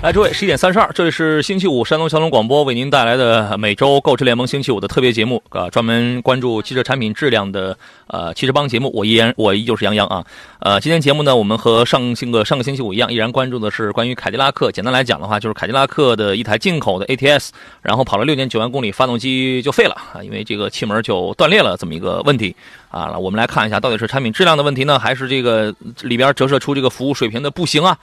[0.00, 8.92] 来，诸位，十一点三十二，这里是星期五山东交通广播为您带来的每周购车联盟星期五的特别节目，呃，专门关注汽车产品质量的呃汽车帮节目。
[8.94, 10.24] 我依然我依旧是杨洋啊，
[10.60, 14.70] 呃，今天节目呢，我们和上星个上个星期五一样，依然关注的是关于凯迪拉克。
[14.70, 17.48] 简单来讲的话，就是凯迪拉克的一台进口的 ATS，
[17.82, 22.54] 然后跑了六点九万公里，发动机就废了啊，因为这个气门就断裂了，这么一个问题
[22.88, 23.18] 啊。
[23.18, 27.98] 我们来看一下，到底是产品质量的问题呢，还是这个里边折射出这个服务水平的不行啊？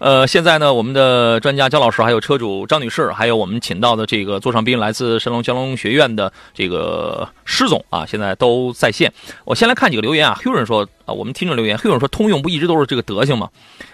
[0.00, 9.12] 呃，现在呢，我们的专家焦老师，还有车主张女士，还有我们请到的这个座上宾，来自神龙交通学院的这个施总啊，现在都在线。
[9.44, 13.50] 我先来看几个留言啊，还有人说啊，我们听众留言，还有人说通用不一直都是这个德行吗？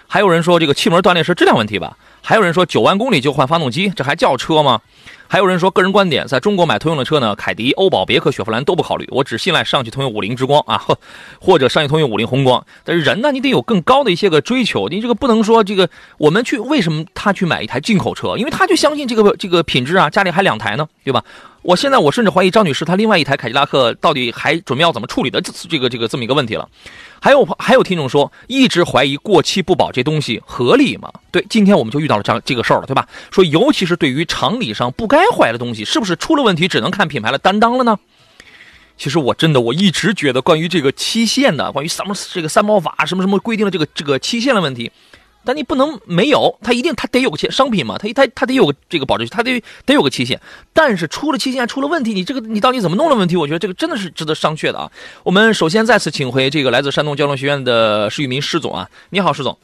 [0.07, 1.97] 还有人说这个气门断裂是质量问题吧？
[2.21, 4.79] 还有人说九万公里就换发动机，这还叫车吗？
[5.27, 10.97] 还有人说，个人观点，在中国买通用的车呢，凯迪、欧宝、别克、雪佛兰都不考虑，我只信赖上汽通用五菱之光啊，或
[11.39, 12.65] 或者上汽通用五菱宏光。
[12.83, 18.37] 但是人呢，你得有更高的一些个追求，你这个不能说这个我们去为什么他去买一台进口车？
[18.37, 21.23] 因为他就相信这个这个品质啊，家里还两台呢，对吧？
[21.67, 26.69] 我现在我甚至怀疑张女士她另外一台凯迪拉克到底还准备要怎么处理的这这个这个这么一个问题了。
[27.19, 31.11] 还有还有听众说，一直怀疑过期不保这东西合理吗？
[31.29, 33.05] 对，今天我们就遇到了这样这个事儿了，对吧？
[33.31, 37.99] 说尤其是对于常理上不该坏的东西，是不是出了问题只能看品牌的担当了呢？
[38.97, 44.89] 其实我真的我一直觉得，关于这个期限的，关于什么这个三包法什么什么规定的这个这个期限的问题。
[45.47, 50.37] 但你不能没有，它一定它得有个期商品嘛，它它它得有个这个保质期，它得得有个期限。
[50.73, 53.37] 但是出了期限出了问题，你这个你到底怎么弄的问题？
[53.37, 54.91] 我觉得这个真的是值得商榷的啊。
[55.23, 59.57] 我们首先再次请回这个来自山东交通学院的施玉民施总啊，你好，施总。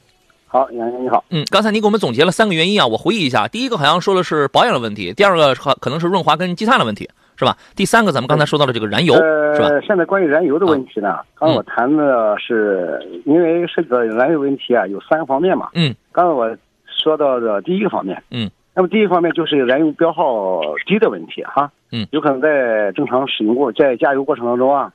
[0.48, 1.24] 好，杨洋你好。
[1.32, 7.10] 嗯，刚才你给我们总结了三个原因啊，我回忆一下，第一个好像说的是保养的问题，第二个可能是润滑跟积碳的问题。
[7.36, 7.58] 是吧？
[7.76, 9.70] 第三个，咱们刚才说到了这个燃油，是吧？
[9.82, 15.70] 现在关于燃油的问题呢，刚才我谈的是，因为涉及到燃油问题啊，有三个方面嘛。
[15.74, 15.94] 嗯。
[16.12, 18.50] 刚才我说到的第一个方面，嗯。
[18.76, 21.72] 那么第一方面就是燃油标号低的问题哈。
[21.92, 22.08] 嗯。
[22.12, 24.92] 有可能在正常使用过，在加油过程当中啊，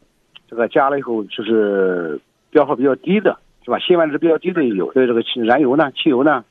[0.48, 2.20] 这个加了以后就是
[2.50, 3.78] 标号比较低的，是吧？
[3.78, 6.44] 辛烷值比较低的有的这个汽燃油呢，汽油呢。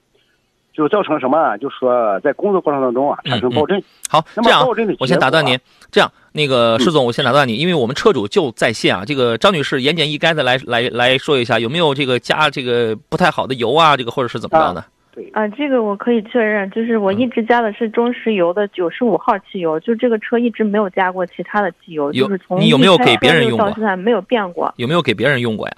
[0.77, 1.57] 就造成什么啊？
[1.57, 3.81] 就说在工作过程当中啊，产生爆震。
[4.07, 5.57] 好，这样的我先打断您。
[5.89, 9.03] 这样，那个施总，我先打断你，因为我们车主就在线啊。
[9.03, 13.97] 这个张女士言简意赅的来来来说一下，有没有这个加这个不太好的油啊？
[13.97, 14.85] 这个或者是怎么样的？
[15.15, 23.67] 对啊，这个我可以确认，就是我一直加的是中石油的九十五号汽油，就这个车一直没有加过其他的汽油，就是从你有没有给别人用过？
[23.67, 24.71] 到现在没有变过。
[24.77, 25.73] 有没有给别人用过呀？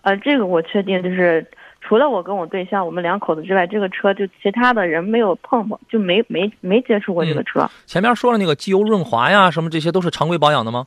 [0.00, 1.46] 呃，这个我确定，就是。
[1.88, 7.66] 除了我跟我对象，我们两口子之外，这个车就其他的人没有碰过，就没没没接触过这个车。
[7.86, 10.86] 前面说了那个机油润滑呀，什么这些都是常规保养的吗？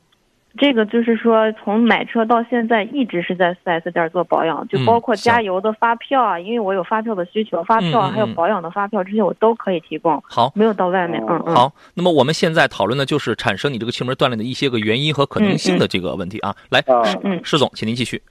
[0.60, 10.22] 这个就是说，从买车到现在一直是在 4S 店做保养，就包括加油的发票啊，因为我有发票的需求，发票还有保养的发票，这些我都可以提供。
[10.28, 11.24] 好，没有到外面。
[11.28, 11.56] 嗯嗯。
[11.56, 16.54] 好，那么我们现在讨论的就是产生你这个气门断裂的一些个原因和可能性的这个问题啊。
[16.70, 18.22] 来，施施总，请您继续。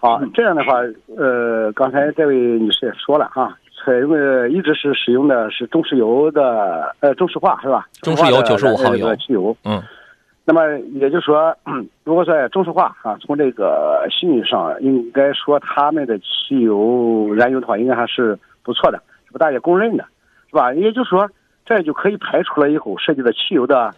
[0.00, 0.80] 好，这样的话，
[1.16, 7.86] 呃，刚才这位女士也说了哈，采用的一直是使用的是中石油的，呃，中石化是吧？
[8.00, 9.54] 中石油九十五号油汽油。
[9.64, 9.82] 嗯。
[10.46, 11.54] 那么也就是说，
[12.02, 20.04] 如果说中石化啊，从这个信誉上，应该说他们的汽油燃油的话，应该还是不错的，是不大家公认的，
[20.48, 20.72] 是吧？
[20.72, 21.28] 也就是说，
[21.66, 23.94] 这就可以排除了以后涉及到汽油的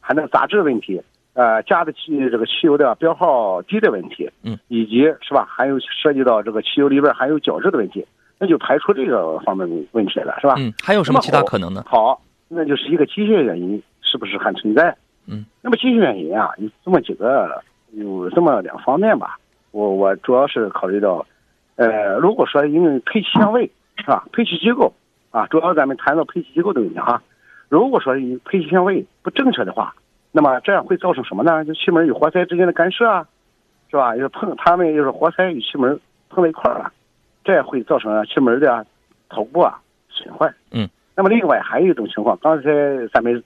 [0.00, 1.00] 含的杂质问题。
[1.36, 8.02] 呃，加的汽这个汽油的标号低的问题，嗯，以及是吧，还有涉及到这个汽油里边含有角质的问题，
[8.38, 10.54] 那就排除这个方面问题了，是吧？
[10.56, 11.84] 嗯，还有什么其他可能呢？
[11.86, 12.18] 好，
[12.48, 14.96] 那就是一个机械原因是不是还存在？
[15.26, 19.38] 嗯，那么机械原因啊，有这么几个，有这么两方面吧。
[19.72, 21.26] 我我主要是考虑到，
[21.74, 24.90] 呃，如果说因为配气相位是吧，配气机构
[25.30, 27.22] 啊，主要咱们谈到配气机构的问题哈。
[27.68, 28.14] 如果说
[28.46, 29.94] 配气相位不正确的话。
[30.32, 31.64] 那么这样会造成什么呢？
[31.64, 33.26] 就气门与活塞之间的干涉啊，
[33.90, 34.14] 是吧？
[34.16, 36.92] 又碰他们就是活塞与气门碰在一块儿了，
[37.44, 38.86] 这样会造成气门的
[39.28, 40.52] 头部啊损坏。
[40.70, 40.88] 嗯。
[41.14, 42.70] 那么另外还有一种情况，刚才
[43.14, 43.42] 咱们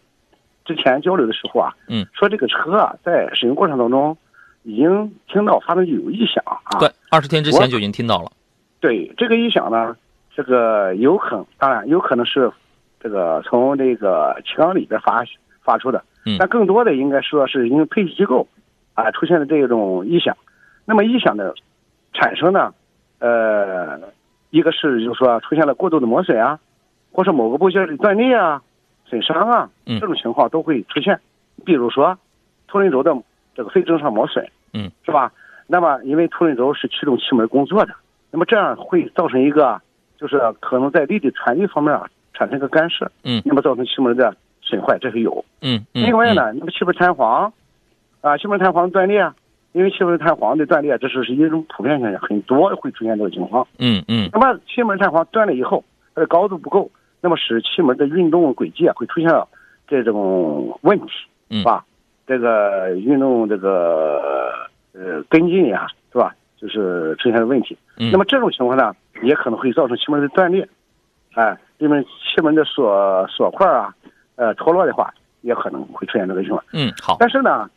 [0.64, 4.16] 之前交流的时候啊，嗯，说这个车啊在使用过程当中
[4.64, 6.81] 已经听到发动机有异响啊。
[6.81, 8.33] 对，二十天之前就已经听到了。
[8.81, 9.97] 对这个异响呢，
[10.35, 12.51] 这个有可能，当然有可能是
[12.99, 15.23] 这个从这个气缸里边发
[15.62, 16.03] 发出的。
[16.38, 18.46] 但更多的应该说是因为配气机构
[18.92, 20.37] 啊出现了这种异响，
[20.85, 21.55] 那么异响的
[22.12, 22.75] 产生呢，
[23.20, 23.99] 呃，
[24.51, 26.59] 一个是就是说出现了过度的磨损啊，
[27.11, 28.62] 或是某个部件的断裂啊、
[29.07, 31.18] 损伤啊，这种情况都会出现。
[31.64, 32.18] 比如说，
[32.68, 33.16] 凸轮轴的
[33.55, 35.33] 这个非正常磨损，嗯，是吧？
[35.66, 37.94] 那么因为凸轮轴是驱动气门工作的，
[38.31, 39.81] 那么这样会造成一个
[40.18, 44.37] 就是可能在力的传递方面啊产生一个干涉，嗯，那么造成气门的。
[44.71, 47.53] 损坏这是有，嗯，另外呢，那么气门弹簧，
[48.21, 49.29] 啊，气门弹簧断裂，
[49.73, 54.31] 因为气门弹簧的断裂，这是是一种普遍现象，很多会出现这个情况，嗯嗯。
[54.33, 55.83] 那么气门弹簧断了以后，
[56.15, 56.89] 它的高度不够，
[57.21, 59.29] 那么使气门的运动轨迹啊会出现
[59.89, 61.11] 这种问题，
[61.51, 61.85] 是吧？
[62.27, 64.53] 这个运动这个
[64.93, 66.33] 呃跟进呀，是吧？
[66.57, 67.77] 就是出现了问题。
[68.13, 70.69] 那么这种情况呢，也可能会造成气门的断裂，
[71.35, 73.95] 哎，因为气门的锁锁块啊。
[74.40, 76.64] 呃，脱落的话，也可能会出现这个情况。
[76.72, 77.18] 嗯，好。
[77.20, 77.68] 但是呢，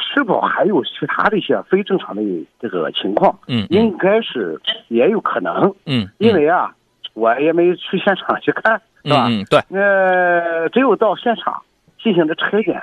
[0.00, 2.22] 是否还有其他的一些非正常的
[2.58, 3.38] 这个情况？
[3.48, 5.74] 嗯，应该是也有可能。
[5.84, 6.74] 嗯，因为啊，
[7.12, 9.26] 我也没去现场去看，是吧？
[9.28, 9.60] 嗯，对。
[9.78, 11.62] 呃，只有到现场
[12.02, 12.82] 进行的拆检、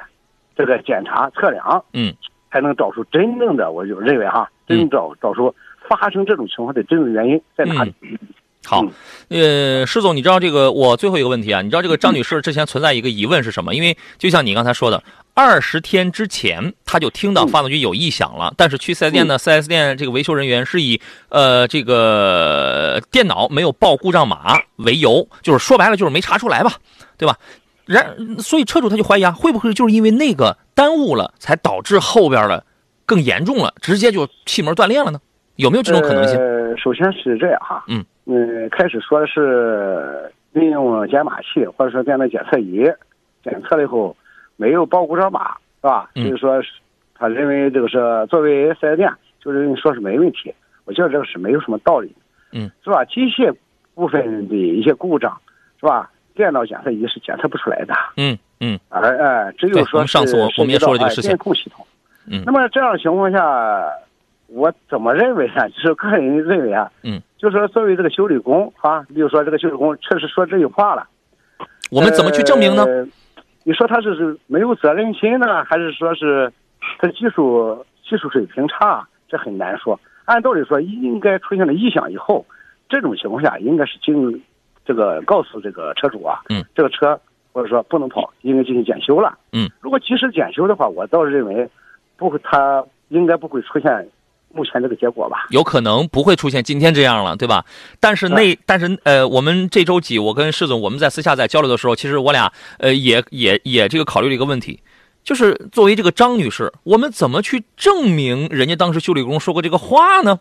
[0.56, 2.14] 这个检查、测量，嗯，
[2.52, 5.56] 才能找出真正的，我就认为哈，真正找找出
[5.90, 7.96] 发生这种情况的真正原因在哪里。
[8.64, 8.86] 好，
[9.30, 11.62] 呃，施总，你知道这个我最后一个问题啊？
[11.62, 13.74] 你知道这个张女士之前存在一个疑问是什么？
[13.74, 26.76] 因为就像你刚才说的，二十天之前她就听到发动机有异响了，但是去四 S 店呢，四 S 店这个维修人员是以呃这个电脑没有报故障码为由，就是说白了就是没查出来吧，
[27.18, 27.38] 对吧？
[27.86, 32.64] 然所以车主他就怀疑啊，会不会就是因为那个耽误了，才导致后边的
[33.08, 35.20] 更严重了，直接就气门断裂了呢？
[35.56, 36.40] 有没有这种可能性？
[36.40, 42.84] 呃，首先是这样哈，嗯嗯，开始说的是利用解码器或者说电脑检测仪
[43.44, 44.16] 检测了以后
[44.56, 46.10] 没有报故障码，是吧？
[46.16, 46.70] 嗯所以说是
[47.16, 50.54] 他认为这个是作为四 S 店，就认为说是没问题。
[50.86, 52.14] 我觉得这个是没有什么道理，
[52.52, 53.06] 嗯，是吧？
[53.06, 53.54] 机械
[53.94, 55.38] 部分的一些故障，
[55.80, 56.10] 是吧？
[56.34, 61.86] 电脑检测仪是检测不出来的，嗯嗯而呃，只有说上次我是我们也说了这个涉及到事情哎电控系统。
[62.26, 63.40] 嗯那么这样的情况下，
[64.54, 65.68] 我怎么认为啊？
[65.70, 71.08] 就是个人认为啊，嗯，就是说作为这个修理工啊，比如说这个修理工确实说这句话了，
[71.90, 72.84] 我们怎么去证明呢？
[72.84, 73.08] 呃
[73.64, 76.52] 你说他是是没有责任心呢，还是说是
[76.98, 79.08] 他技术技术水平差？
[79.30, 80.00] 这很难说。
[80.26, 82.44] 按道理说，应该出现了异响以后，
[82.90, 84.42] 这种情况下应该是经
[84.84, 87.22] 这个告诉这个车主啊，嗯，这个车
[87.54, 89.38] 或者说不能跑，应该进行检修了。
[89.54, 91.70] 嗯，如果及时检修的话，我倒是认为
[92.18, 94.08] 不会，他应该不会出现
[94.54, 95.46] 目前这个结果吧。
[95.50, 97.66] 有可能不会出现今天这样了，对吧？
[98.00, 104.80] 但是那但是呃，我们这周几我跟施总我们在私下在交流的时候，其实我俩呃也也也这个考虑了一个问题，
[105.24, 110.40] 就是作为这个张女士，我们怎么去证明人家当时修理工说过这个话呢？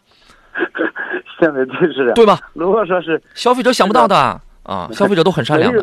[1.40, 2.38] 现在就是这样，对吧？
[2.52, 4.14] 如果说是消费者想不到的
[4.62, 5.82] 啊，消费者都很善良的。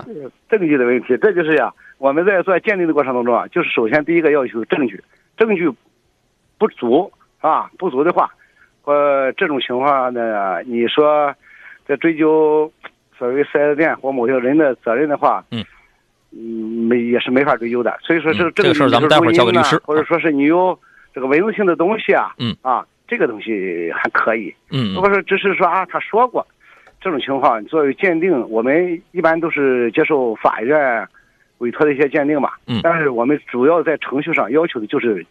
[0.49, 5.03] 证据的问题，这就是呀，我们在做鉴定的过程当中啊，就是首先第一个要求证据，
[5.35, 5.67] 证据
[6.59, 8.30] 不足啊，不足的话，
[8.86, 11.34] 呃，这种情况呢，你说
[11.88, 12.71] 在追究
[13.17, 15.63] 所谓四 S 店或某些人的责任的话，嗯
[16.32, 16.39] 嗯，
[16.88, 17.97] 没也是没法追究的。
[18.02, 20.78] 所以说这个嗯这个事儿咱们待会儿交给律师或者说是你有
[21.13, 24.54] 这个文字性的东西啊，嗯啊，这个东西还可以。
[24.71, 26.45] 嗯如果说只是说啊，他说过，
[27.00, 31.08] 这种情况作为鉴定，我们一般都是接受法院
[31.60, 32.52] 委托的一些鉴定嘛。
[32.67, 35.26] 嗯但是我们主要在程序上要求的就是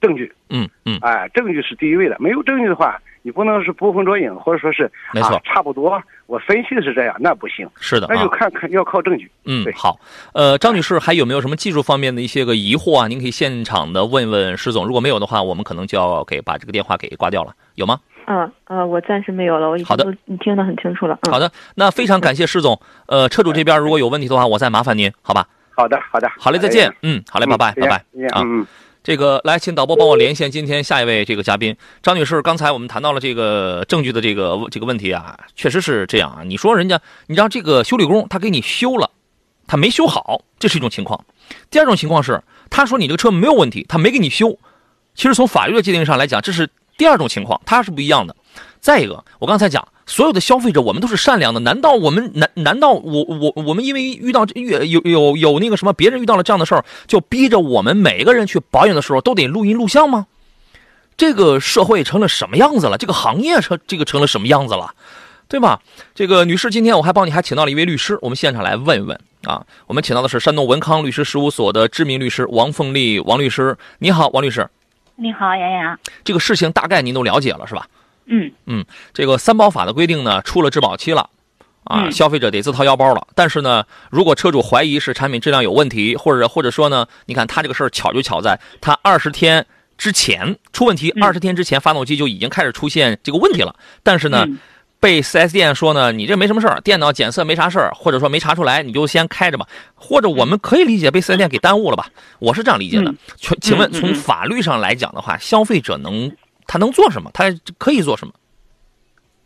[0.00, 2.16] 证据，嗯嗯，哎，证据是第一位的。
[2.18, 6.00] 没有证据的话，你不能是捕风捉影，或者说是没错啊，差不多。
[6.26, 8.28] 我分析的是这样，那不行，是的啊那就。
[8.28, 9.30] 看看要靠证据。
[9.44, 9.98] 对，嗯好，
[10.34, 13.08] 呃，张女士还有没有什么技术方面的一些个疑惑啊？
[13.08, 17.98] 您可以现场的问问施总，如果没有的话，我们可能就要给把这个电话给挂掉了，有吗？
[18.26, 21.18] 嗯呃，我暂时没有了，我已好的经都听得很清楚了。
[21.22, 22.78] 嗯，好的，那非常感谢施总。
[23.06, 25.48] 呃，车主这边如果有问题的话，我再麻烦您，好吧？
[25.74, 26.94] 好的，好的，好嘞，再见。
[27.02, 27.96] 嗯，好嘞，拜拜，嗯拜拜
[28.28, 28.42] 啊。
[28.44, 28.66] 嗯。
[29.08, 32.42] 这个来，请导播帮我连线今天下一位这个嘉宾张女士。
[32.42, 36.42] 刚才我们谈到了这个证据的这个这个问题啊，确实是这样啊。
[36.44, 39.10] 你说人家，你让这个修理工他给你修了，
[39.66, 41.24] 他没修好，这是一种情况。
[41.70, 44.58] 第二种情况是，他说你这个车没有问题，他没给你修。
[45.14, 46.68] 其实从法律的界定上来讲，这是
[46.98, 48.36] 第二种情况，它是不一样的。
[48.78, 60.26] 再一个，我刚才讲，所有的消费者我们都是善良的，难道我们难难道我我我们因为遇到遇有有有那个什么别人遇到了这样的事儿，就逼着我们每个人去保养的时候都得录音录像吗？
[61.16, 62.96] 这个社会成了什么样子了？
[62.96, 64.94] 这个行业成这个成了什么样子了？
[65.46, 65.80] 对吧？
[66.14, 69.64] 这个女士，今天我还帮你还请到了一位律师，我们现场来问一问啊。
[69.86, 74.68] 我们请到的是山东文康律师事务所的知名律师王凤丽王律师，你好，王律师。
[75.16, 75.98] 你好，杨洋。
[76.22, 77.86] 这个事情大概您都了解了是吧？
[78.66, 81.28] 嗯这个三保法的规定呢，出了质保期了，
[81.84, 83.26] 啊，嗯消费者得自掏腰包了。
[83.34, 89.64] 但是呢，如果车主怀疑是产品质量有问题，或者或者说呢，你看他这个事儿巧就巧在，他二十天
[89.96, 93.74] 之前出问题，嗯二十天之前发动机就已经开始出现这个问题了。
[94.02, 94.58] 但是呢，嗯
[95.00, 99.64] 被 4S 店说呢，你这没什么事儿，电脑检测没啥事儿，或者说没查出来，你就先开着吧。
[99.94, 102.08] 或者我们可以理解被 4S 店给耽误了吧？
[102.40, 103.16] 我是这样理解的嗯。
[103.36, 106.28] 请请问，嗯嗯嗯从法律上来讲的话，消费者能
[106.68, 107.32] 他能做什么？
[107.34, 107.46] 他
[107.78, 108.32] 可以做什么？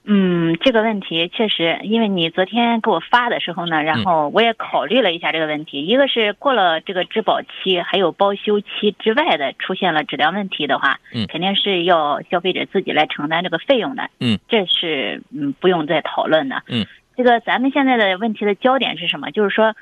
[0.05, 5.87] 嗯，这个问题确实，因为你昨天给我发的时候呢，然后我也考虑了一下这个问题。
[5.87, 14.11] 一个是过了这个质保期，还有包修期之外的出现了质量问题的话，嗯肯定是要消费者自己来承担这个费用的。
[14.19, 16.65] 嗯，这是嗯不用再讨论的。
[16.67, 16.85] 嗯，
[17.17, 19.31] 这个咱们现在的问题的焦点是什么？
[19.31, 19.77] 就是说，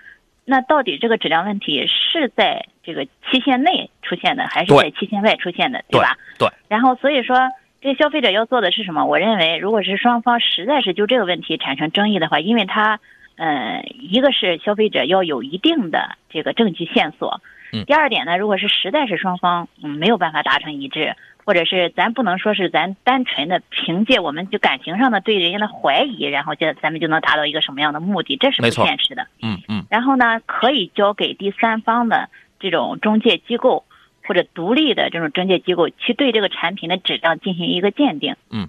[0.45, 6.17] 那到底这个质量问题是在这个期限内出现的，还是在期限外出现的，对吧？
[6.39, 6.49] 对。
[6.69, 7.37] 然后所以说。
[7.83, 9.07] 这消费者要做的是什么？
[9.07, 13.01] 我认为，如果是双方实在是就这个问题产生争议的话，因为他，
[13.37, 17.41] 呃，一个是消费者要有一定的这个证据线索，
[17.73, 21.17] 嗯第二点呢，如果是实在是双方嗯没有办法达成一致，
[21.51, 29.27] 或者是咱不能说是咱单纯的凭借我们就感情上的对人家的怀疑，然后就咱们就能达到一个什么样的目的，这是不现实的。
[29.43, 32.29] 嗯嗯然后呢，可以交给第三方的
[32.61, 33.85] 这种中介机构
[34.25, 38.37] 或者独立的这种中介机构去对这个产品的质量进行一个鉴定。
[38.53, 38.69] 嗯。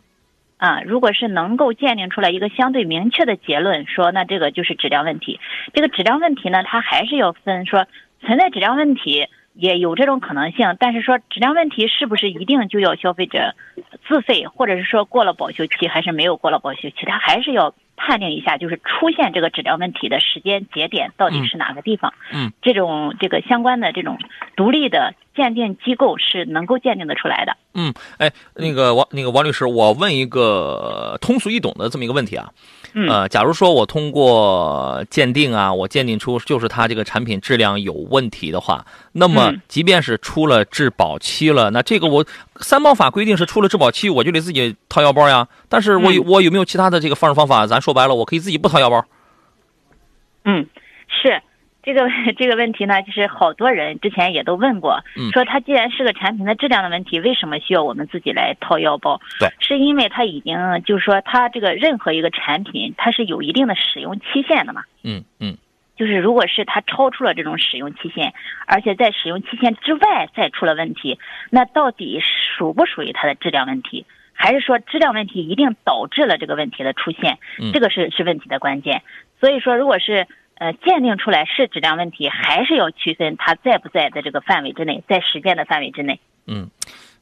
[0.58, 5.40] 啊，如果是能够鉴定出来一个相对明确的结论，说那这个就是质量问题。
[5.76, 7.86] 这个质量问题呢，它还是要分说
[8.22, 13.54] 存在质量问题也有这种可能性，但是说质量问题是不是一定就要消费者
[14.08, 17.74] 自费，或者是说过了保修期还是没有过了保修期，他还是要
[18.04, 22.14] 判定一下，就是出现这个质量问题的时间节点到底是哪个地方。
[22.34, 24.18] 嗯，这种这个相关的这种
[24.56, 27.56] 独立的鉴定机构是能够鉴定得出来的。
[27.74, 32.50] 嗯，哎，那个王那个王律师，我问一个通俗易懂的这么一个问题啊。
[32.94, 42.26] 嗯呃，假如说我通过鉴定啊，我鉴定出就是它这个产品质量有问题的话，那么嗯即便是出了质保期了，那这个我
[42.62, 45.48] 三包法规定是出了质保期我就得自己掏腰包呀。
[45.70, 47.68] 但是我有、嗯我有没有其他的这个方式方法？
[47.68, 49.06] 咱说白了，我可以自己不掏腰包。
[50.46, 50.68] 嗯，
[51.08, 51.42] 是
[51.84, 52.08] 这个
[52.38, 59.20] 这个问题呢，就是好多人之前也都问过，嗯说它既然是个产品的质量的问题，为什么需要我们自己来掏腰包？
[59.40, 60.56] 对，是因为它已经
[60.86, 64.84] 就是说它这个任何一个产品，它是有一定的使用期限的嘛。
[65.04, 65.58] 嗯嗯
[66.02, 68.34] 就是如果是它超出了这种使用期限，
[68.66, 71.20] 而且在使用期限之外再出了问题，
[71.52, 72.20] 那到底
[72.58, 74.08] 属不属于它的质量问题？
[74.34, 77.38] 还是说质量问题一定导致了这个问题的出现？
[77.60, 79.04] 嗯这个是是问题的关键。
[79.40, 80.26] 所以说，如果是
[80.56, 86.20] 呃鉴定出来是质量问题，还是要区分它在不在的这个范围之内，在实践的范围之内。
[86.48, 86.72] 嗯。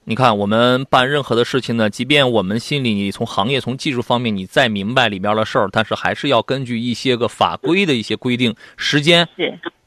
[0.05, 9.27] 你看，我们办任何的事情呢，即便我们心里你从行业、从技术方面你再明白里边的事儿，但是还是要根据一些个法规的一些规定、时间、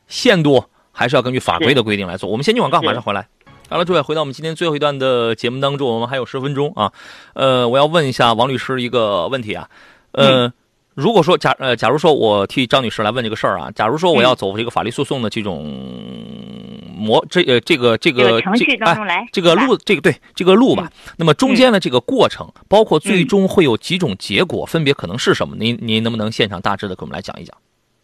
[0.06, 2.28] 限度，还是要根据法规的规定来做。
[2.28, 3.26] 我们先进广告，马上回来。
[3.68, 6.92] 好了，诸位，回到我们今天最后一段的节目当中，我们还有十分钟啊。
[7.32, 9.68] 呃，我要问一下王律师一个问题啊，
[10.12, 10.52] 呃，
[10.95, 15.64] 如果说假呃，假如说我替张女士来问这个事儿啊，假如说我要走这个法律诉讼的这种
[16.95, 25.57] 模这呃这个这这个个程序当中来，这个路这个对这个路吧，那么中间的这个过程，包括最嗯终会有几种结果，分别可能是什么？
[25.59, 27.57] 您您能不能现场大致的给我们来讲一讲？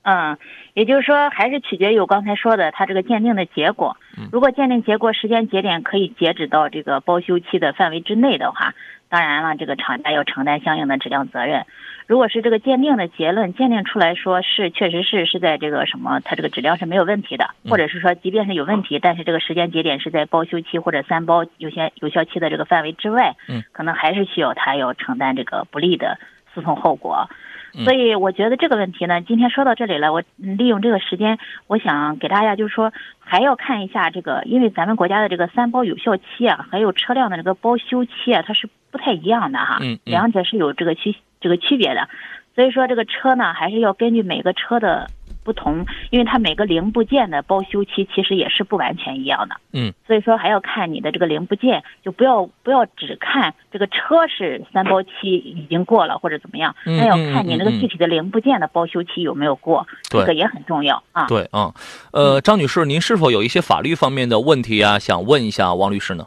[0.02, 0.38] 嗯，
[0.72, 4.28] 也就是说，还是取决于我刚才说的它这个鉴定的结果嗯。
[4.32, 8.74] 如果鉴定结果时间节点可以截止到这个包修期的范围之内的话，
[9.08, 11.64] 当然了，这个厂家要承担相应的质量责任。
[12.06, 26.18] 如果是这个鉴定的结论鉴定出来说是确实是是在这个什么，它这个质量是没有问题的，嗯或者是说即便是有问题，但是这个时间节点是在包修期或者三包有些有效期的这个范围之外，嗯，可能还是需要他要承担这个不利的
[26.54, 27.28] 诉讼后果。
[27.30, 42.08] 嗯所以我觉得这个问题呢，今天说到这里了，我嗯利用这个时间，我想给大家就是说，还要看一下这个，因为咱们国家的这个三包有效期啊，还有车辆的这个包修期啊，它是不太一样的哈，嗯嗯两者是有这个区这个区别的。
[42.54, 45.08] 所以说这个车呢，还是要根据每个车的
[45.44, 49.54] 不同，因为它每个零部件的包修期其实也是不完全一样的。
[49.72, 61.26] 嗯，所以说还要看你的这个零部件，就不要不要只看这个车是三包期已经过了或者怎么样，嗯那要看你那个嗯嗯嗯具体的零部件的包修期有没有过，这个也很重要啊。
[61.28, 61.72] 对啊、
[62.12, 66.26] 呃，张女士，您是否有一些法律方面的问题啊，想问一下王律师呢？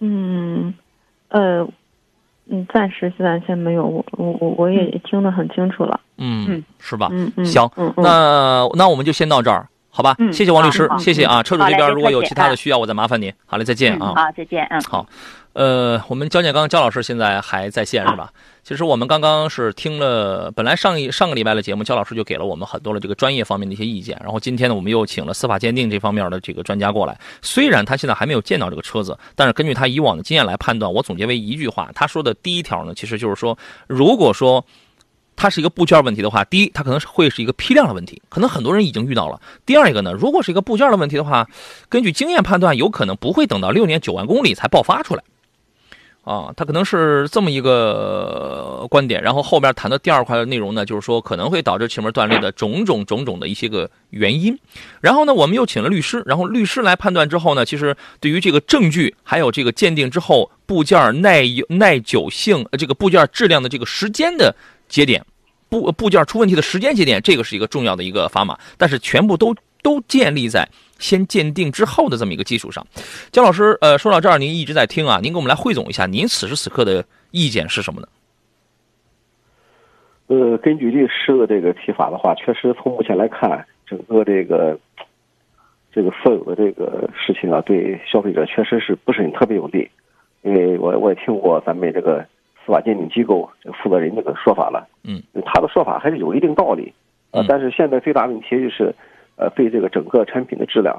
[0.00, 0.74] 嗯，
[1.32, 1.66] 呃，
[2.46, 6.00] 嗯，暂时现在先没有，我我我我也听得很清楚了。
[6.18, 7.08] 嗯，嗯是吧？
[7.10, 10.16] 嗯嗯，行嗯嗯，那那我们就先到这儿，好吧？
[10.18, 11.42] 嗯谢谢王律师谢谢啊。
[11.42, 13.30] 车主这边如果有其他的需要，我再麻烦您。
[13.44, 14.14] 好嘞，再见啊。
[14.14, 14.80] 嗯好，再见，嗯。
[14.82, 15.06] 好，
[15.52, 18.32] 呃，我们焦建刚焦老师现在还在线是吧？
[18.64, 24.18] 其实我们刚刚是听了，本来上一上个礼拜的节目，焦老师就给了我们很多的这个专业方面的一些意见。
[24.22, 27.18] 然后今天呢，我们又请了司法鉴定这方面的这个专家过来。
[27.42, 34.64] 虽然他现在还没有见到这个车子，但是根据他以往的经验来判断，我总结为一句话，他说的第一条呢，其实就是说，如果说
[35.34, 39.40] 它是一个部件问题的话，第一，它可能是会是一个批量的问题，可能很多人已经遇到了。
[39.66, 41.48] 第二一个呢，如果是一个部件的问题的话，
[41.88, 45.22] 根据经验判断，有可能不会等到六年九万公里才爆发出来。
[46.24, 54.56] 啊，它可能是这么一个观点，然后后边谈的第二块的内容呢，就是说可能会导致气门断裂的种种种种的一些个原因。
[55.00, 64.54] 然后呢，我们又请了律师，然后律师来判断之后呢，其实对于这个证据还有这个鉴定之后部件耐耐久性，呃，这个部件质量的这个时间的
[64.92, 65.24] 节点，
[65.70, 70.68] 部部件出问题的时间节点，这个是一个重要的一个砝码，但是全部都都建立在
[70.98, 72.86] 先鉴定之后的这么一个基础上。
[73.30, 78.08] 姜老师，呃，说到这儿，您一直在听啊，您给我们来汇总一下，您此时此刻的意见是什么呢？
[80.26, 84.78] 呃，根据律师的这个提法的话，确实从目前来看，整个这个
[85.90, 89.90] 这个所有的这个事情啊，对消费者确实是不是很特别有利。
[90.42, 92.26] 因为我我也听过咱们这个
[92.64, 96.92] 司法鉴定机构这个负责人这个说法了，嗯，他的说法还是有一定道理，
[97.30, 98.94] 啊嗯，但是现在最大问题就是，
[99.36, 100.94] 呃，对这个整个产品的质量，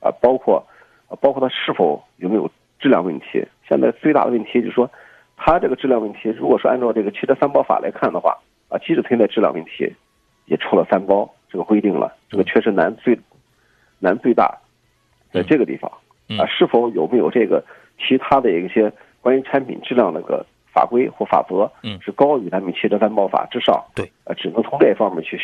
[0.00, 0.64] 啊，包括，
[1.08, 4.90] 啊包括它是否有没有质量问题，现在最大的问题就是说，
[5.36, 8.36] 它这个质量问题，如果说按照这个汽车三包法来看的话，
[8.68, 9.92] 啊，即使存在质量问题，
[10.46, 13.18] 也出了三包这个规定了，这个确实难最
[13.98, 14.58] 难最大，
[15.32, 15.90] 在这个地方
[16.28, 16.38] 嗯。
[16.38, 17.64] 啊，是否有没有这个
[17.98, 20.44] 其他的一些关于产品质量那个
[20.76, 21.98] 法规或法则，嗯。
[22.02, 25.40] 是高于咱们汽车三包法之上，对，呃，只能从这方面去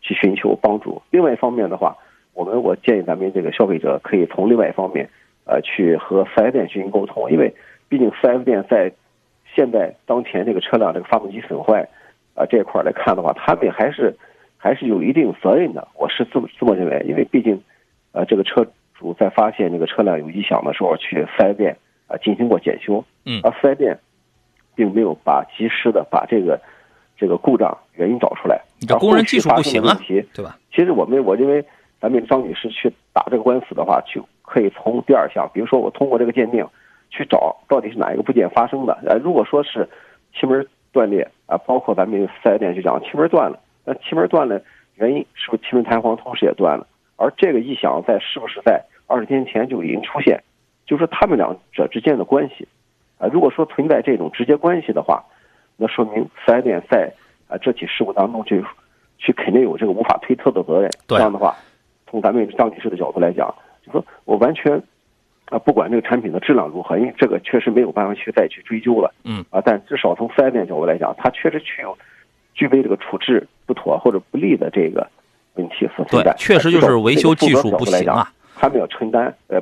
[0.00, 1.02] 去寻求帮助。
[1.10, 1.94] 另外一方面的话，
[2.32, 5.08] 我们我建议咱们这个消费者可以从另外一方面，
[5.44, 7.54] 呃，去和四 S 店进行沟通，因为
[7.88, 8.90] 毕竟四 S 店在
[9.54, 11.86] 现在当前这个车辆这个发动机损坏
[12.34, 14.16] 啊、这一块来看的话，他们还是
[14.56, 17.62] 还是有一定责任的，我是这么这么认为，因为毕竟
[18.10, 18.66] 呃这个车
[18.98, 21.76] 主在发现这个车辆有异响的时候，去四 S 店
[22.08, 23.40] 啊、进行过检修，嗯。
[23.44, 23.96] 而四 S 店
[24.74, 26.60] 并没有把及时的把这个
[27.16, 29.98] 这个故障原因找出来，而你这工人技术不行啊
[30.32, 30.58] 对吧？
[30.72, 31.64] 其实我们我认为，
[32.00, 36.66] 咱们张女士去打这个官司的话，就可以从第二项，比如说我通过这个鉴定
[37.10, 38.98] 去找到底是哪一个部件发生的。
[39.06, 39.88] 呃，如果说是
[40.34, 44.60] 气门断裂啊，包括咱们四 S 店就讲气门断了，那气门断了
[44.96, 46.86] 原因是不是气门弹簧同时也断了？
[47.16, 50.42] 而这个异响在是不是在二十天前就已经出现？
[50.84, 52.68] 就是说他们两者之间的关系
[53.24, 55.24] 啊，如果说存在这种直接关系的话，
[55.76, 57.10] 那说明四 S 店在
[57.48, 58.62] 啊这起事故当中去
[59.18, 60.90] 去肯定有这个无法推脱的责任。
[61.08, 61.56] 这样的话，
[62.10, 63.52] 从咱们张女士的角度来讲，
[63.84, 64.80] 就说我完全
[65.46, 69.14] 啊不管这个产品的质量如何，因为这个确实没有办法去再去追究了。
[69.24, 71.96] 嗯啊，但至少从四 S 店角度来讲，它确实具有
[72.52, 75.08] 具备这个处置不妥或者不利的这个
[75.54, 78.30] 问题所存在。，对确实就是维修技术不行啊。
[78.56, 79.60] 他们要承担呃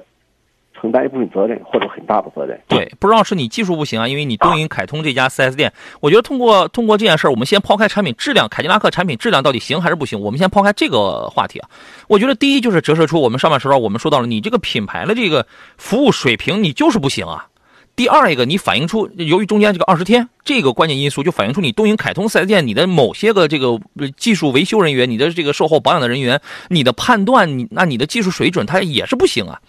[0.83, 2.61] 承担一部分责任或者很大的责任。
[2.67, 11.71] 对，不知道是你技术不行啊，因为你东营凯通这家 4S 店，我觉得通过通过这件事儿，我们先抛开产品质量，凯迪拉克产品质量到底行还是不行，我们先抛开这个话题啊。
[12.09, 15.47] 我觉得第一就是折射出我们上半时段我们说到了，你这个品牌的这个
[15.79, 17.47] 服务水平，你就是不行啊。
[17.95, 23.79] 第二一个，你反映出由于中间这个二十天这个关键因素，就反映出你东营凯通四 S 店你的某些个这个
[24.17, 29.61] 技术维修人员，你的这个售后保养的人员，你的判断，你那你的技术水准它也是不行啊。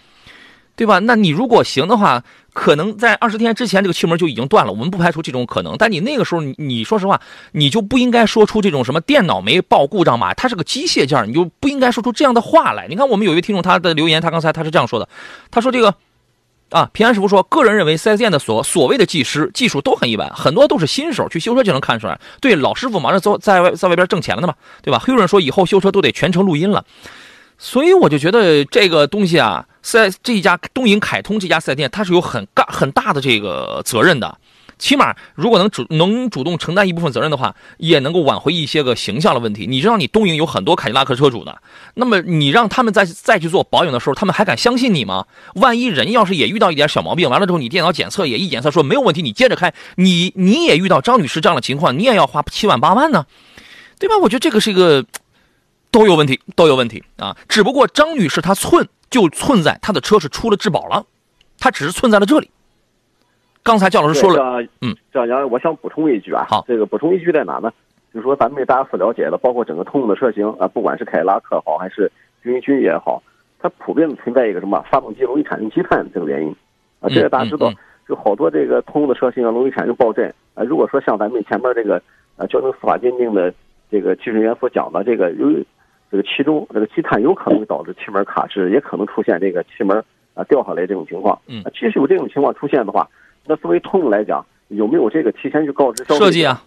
[0.76, 1.00] 对吧？
[1.00, 5.76] 那你如果行的话，可能在二十天之前这个气门就已经断了，我们不排除这种可能。
[5.78, 7.22] 但你那个时候，你你说实话，
[7.52, 12.88] 你就不应该说出这种什么电脑没报故障码，它是个机械件，你就不应该说出这样的话来。
[12.88, 15.08] 你看，我们有一位听众他的留言，他刚才他是这样说的，
[15.52, 15.94] 他说这个。
[16.70, 22.20] 啊，平安师傅说，个人认为 4S 店的所所谓的技师技术都很一般，很多都是新手去修车就能看出来。
[22.42, 24.98] 对，老师傅忙着走在外在外边挣钱了呢嘛，对吧？
[24.98, 26.84] 黑人说以后修车都得全程录音了。
[27.60, 34.40] 所以我就觉得这个东西啊，在这一家东营凯通这家四 S 店，它是有很大很大的这个责任的。
[34.80, 39.68] 起码如果能主能主动承担一部分责任的话，也能够挽回一些个形象的问题。
[39.68, 41.62] 你知道，你东营有很多凯迪拉克车主的，
[41.94, 45.26] 那么你让他们再再去做保养的时候，他们还敢相信你吗？
[45.56, 53.26] 万一人要是也遇到一点小毛病，完了之后你电脑检测也一检测说没有问题，你接着开，你你也遇到张女士这样的情况，你也要花七万八万呢，
[54.00, 54.18] 对吧？
[54.18, 55.06] 我觉得这个是一个。
[55.94, 57.38] 都有问题，都有问题啊！
[57.48, 61.06] 只不过张女士她寸就寸在她的车是出了质保了，
[61.60, 62.50] 她只是寸在了这里。
[63.62, 67.72] 刚才焦老师说了，了，嗯，张杨，我想补充一句啊，好这个补充一句在哪呢？
[68.12, 73.22] 就是说咱们大家所了解的，包括整个通用的车型啊，不管是凯迪拉克好还是君君也好，
[73.60, 76.50] 它普遍的存在一个什么发动机容易产生积碳这个原因
[77.02, 77.72] 啊，这个大家知道
[78.08, 80.64] 就好多这个通用的车型啊容易产生爆震啊。
[80.64, 82.02] 如果说像咱们前面这个
[82.36, 83.54] 啊交通司法鉴定的
[83.92, 85.66] 这个技术人员所讲的这个由于
[86.14, 89.98] 这个其中这个积碳有可能会导致气门卡滞，也可能出现这个气门
[90.36, 91.42] 啊掉下来这种情况。
[91.48, 93.10] 嗯啊，即使有这种情况出现的话，
[93.48, 96.26] 那作为通用来讲，有没有这个提前去告知消费者？
[96.26, 96.62] 设计啊，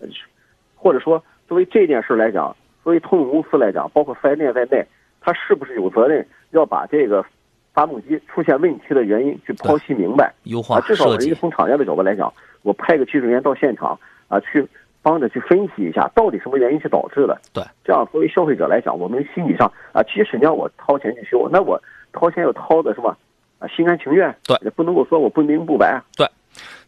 [0.75, 4.85] 或者说作为这件事来讲，作为通用公司来讲，包括四 S 店在内，
[5.21, 7.25] 他是不是有责任要把这个
[7.73, 10.35] 发动机出现问题的原因去剖析明白？
[10.43, 12.33] 优化，啊至少从厂家的角度来讲，
[12.63, 14.67] 我派个技术人员到现场啊，去
[15.07, 17.41] 帮着去分析一下，到底什么原因去导致的。
[17.53, 21.81] 对，这样作为消费者来讲，我们心理上啊，即使你让我掏钱去修，那我
[22.13, 23.17] 掏钱要掏的是吧？
[23.61, 24.35] 啊，心甘情愿。
[24.43, 26.03] 对，也不能够说我不明不白。
[26.17, 26.29] 对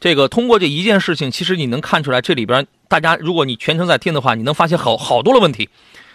[0.00, 5.68] 这个通过这一件事情，其实你能看出来，这里边大家，如果你全程在听的话，你能发现好好多的问题，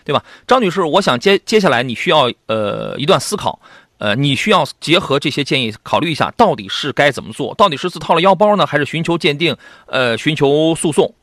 [0.04, 0.22] 对吧？
[0.46, 3.62] 张女士，我想接接下来你需要呃一段思考，
[3.98, 11.14] 呃，你需要结合这些建议考虑一下，到底是该怎么做，到底是自掏了腰包呢，还是寻求鉴定，呃，寻求诉讼？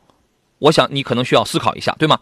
[0.60, 2.16] 我想你可能需要思考一下，对吗？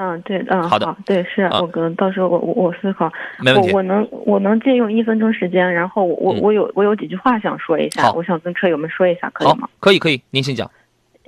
[0.00, 0.96] 嗯，对，嗯，好的。
[1.04, 1.60] 对，是啊。
[1.60, 3.70] 我跟到时候我我我思考，没问题。
[3.72, 6.40] 我我能我能借用一分钟时间，然后我我嗯。
[6.40, 10.70] 我有我有几句话想说一下，我想跟车友们说一下，可以吗？，可以可以，您请讲。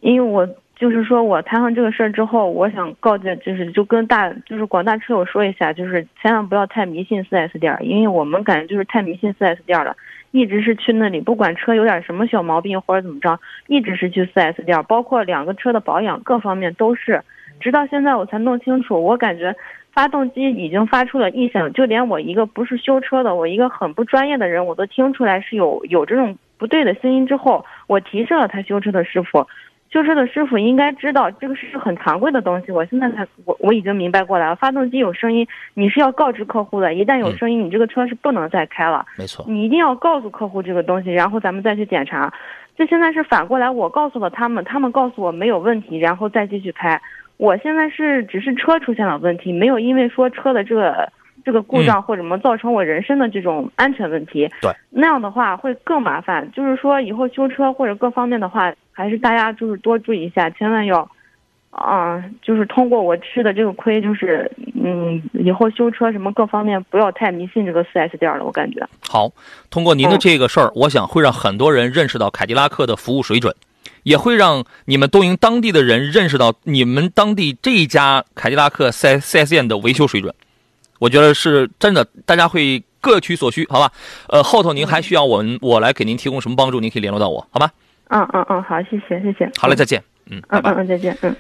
[0.03, 9.97] 因为我就是说我摊上这个事儿之后，我想告诫，就是就跟大就是广大车友说一下，就是千万不要太迷信四 S 店儿，因为我们感觉就是太迷信四 S 店儿了，
[10.31, 17.23] 一直是去那里，不管车有点什么小毛病或者怎么着，一直是去 4S 店，包括两个车的保养各方面都是，
[17.61, 19.55] 直到现在我才弄清楚，我感觉。
[19.93, 27.27] 发动机已经发出了异响，就连我一个不是修车的，我一个很不专业的人，我都听出来是有有这种不对的声音。
[27.27, 29.45] 之后，我提示了他修车的师傅，
[29.93, 32.71] 修车的师傅应该知道这个是很常规的东西。
[32.71, 39.05] 我现在才我我已经明白过来了，发动机有声音，你是要告知客户的，一旦有声音，你这个车是不能再开了。
[39.19, 42.33] 没错，你一定要告诉客户这个东西，然后咱们再去检查。
[42.77, 47.01] 这现在是反过来，我告诉了他们，他们告诉我没有问题，然后再继续开。
[47.37, 51.13] 我现在是只是车出现了问题，没有因为说车的这个
[51.45, 54.49] 这个故障或者什么造成我人身的这种安全问题。
[54.61, 56.51] 对，那样的话会更麻烦。
[56.53, 61.09] 就是说以后修车或者各方面的话，还是大家就是多注意一下，千万要。
[61.71, 68.85] 啊，就是通过我吃的这个亏，就是嗯，以后修车什么各方面不要太迷信这个 4S 店了，我感觉。
[69.09, 69.31] 好，
[69.71, 73.55] 通过您的这个事儿，我想会让很多人认识到凯迪拉克的服务水准，
[74.03, 80.35] 也会让你们东营当地的人认识到你们当地这一家凯迪拉克 4S 4S 店的维修水准。
[81.01, 83.91] 我觉得是真的，大家会各取所需，好吧？
[84.29, 87.73] 呃，后头您还需要我们我来给您提供什么帮助，您可以联络到我，好吧？
[88.11, 89.51] 嗯嗯嗯，好，谢谢谢谢。
[89.57, 90.03] 好嘞，再见。
[90.27, 90.41] 嗯。
[90.49, 91.17] 嗯嗯嗯，再见。
[91.23, 91.35] 嗯。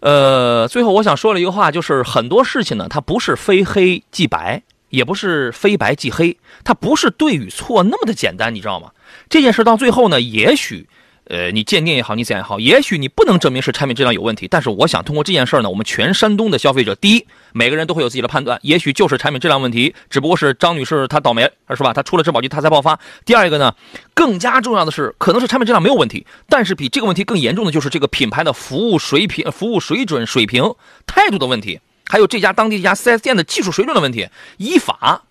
[0.00, 8.90] 呃，最后我想说了一个话，就是很多事情呢，它不是非黑即白，也不是非白即黑，它不是对与错那么的简单，你知道吗？
[9.28, 10.86] 这件事到最后呢，也许，
[11.28, 17.26] 呃，你鉴定也好，你怎样也好，也许你不能证明是产品质量有问题，但是我想通过这件事呢，我们全山东的消费者，第一，
[17.56, 21.92] 每个人都会有自己的判断，也许就是产品质量问题，只不过是张女士她倒霉，是吧？
[21.92, 22.98] 她出了质保期她才爆发。
[23.24, 23.72] 第二一个呢，
[24.12, 30.74] 更加重要的是，可能是产品质量没有问题，但是比这个问题更严重的就是这个品牌的服务水平、服务水准、水平、
[31.06, 31.78] 态度的问题，
[32.08, 34.28] 还有这家当地这家 4S 店的技术水准的问题。
[34.56, 35.22] 依法，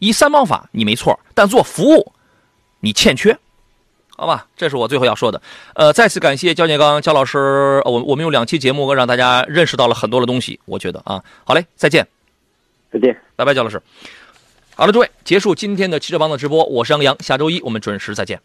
[0.00, 2.12] 依三包法你没错，但做服务
[2.80, 3.38] 你欠缺。
[4.16, 5.42] 好吧，这是我最后要说的。
[5.74, 12.06] 呃，再次感谢焦建刚焦老师，呃我我们用两期节目让大家认识到了很多的东西，我觉得啊，好嘞，再见，
[12.92, 13.20] 再见。
[13.34, 13.82] 拜拜，焦老师。
[14.76, 18.40] 好了，诸位，结束今天的汽车帮的直播，我是杨洋，下周一我们准时再见。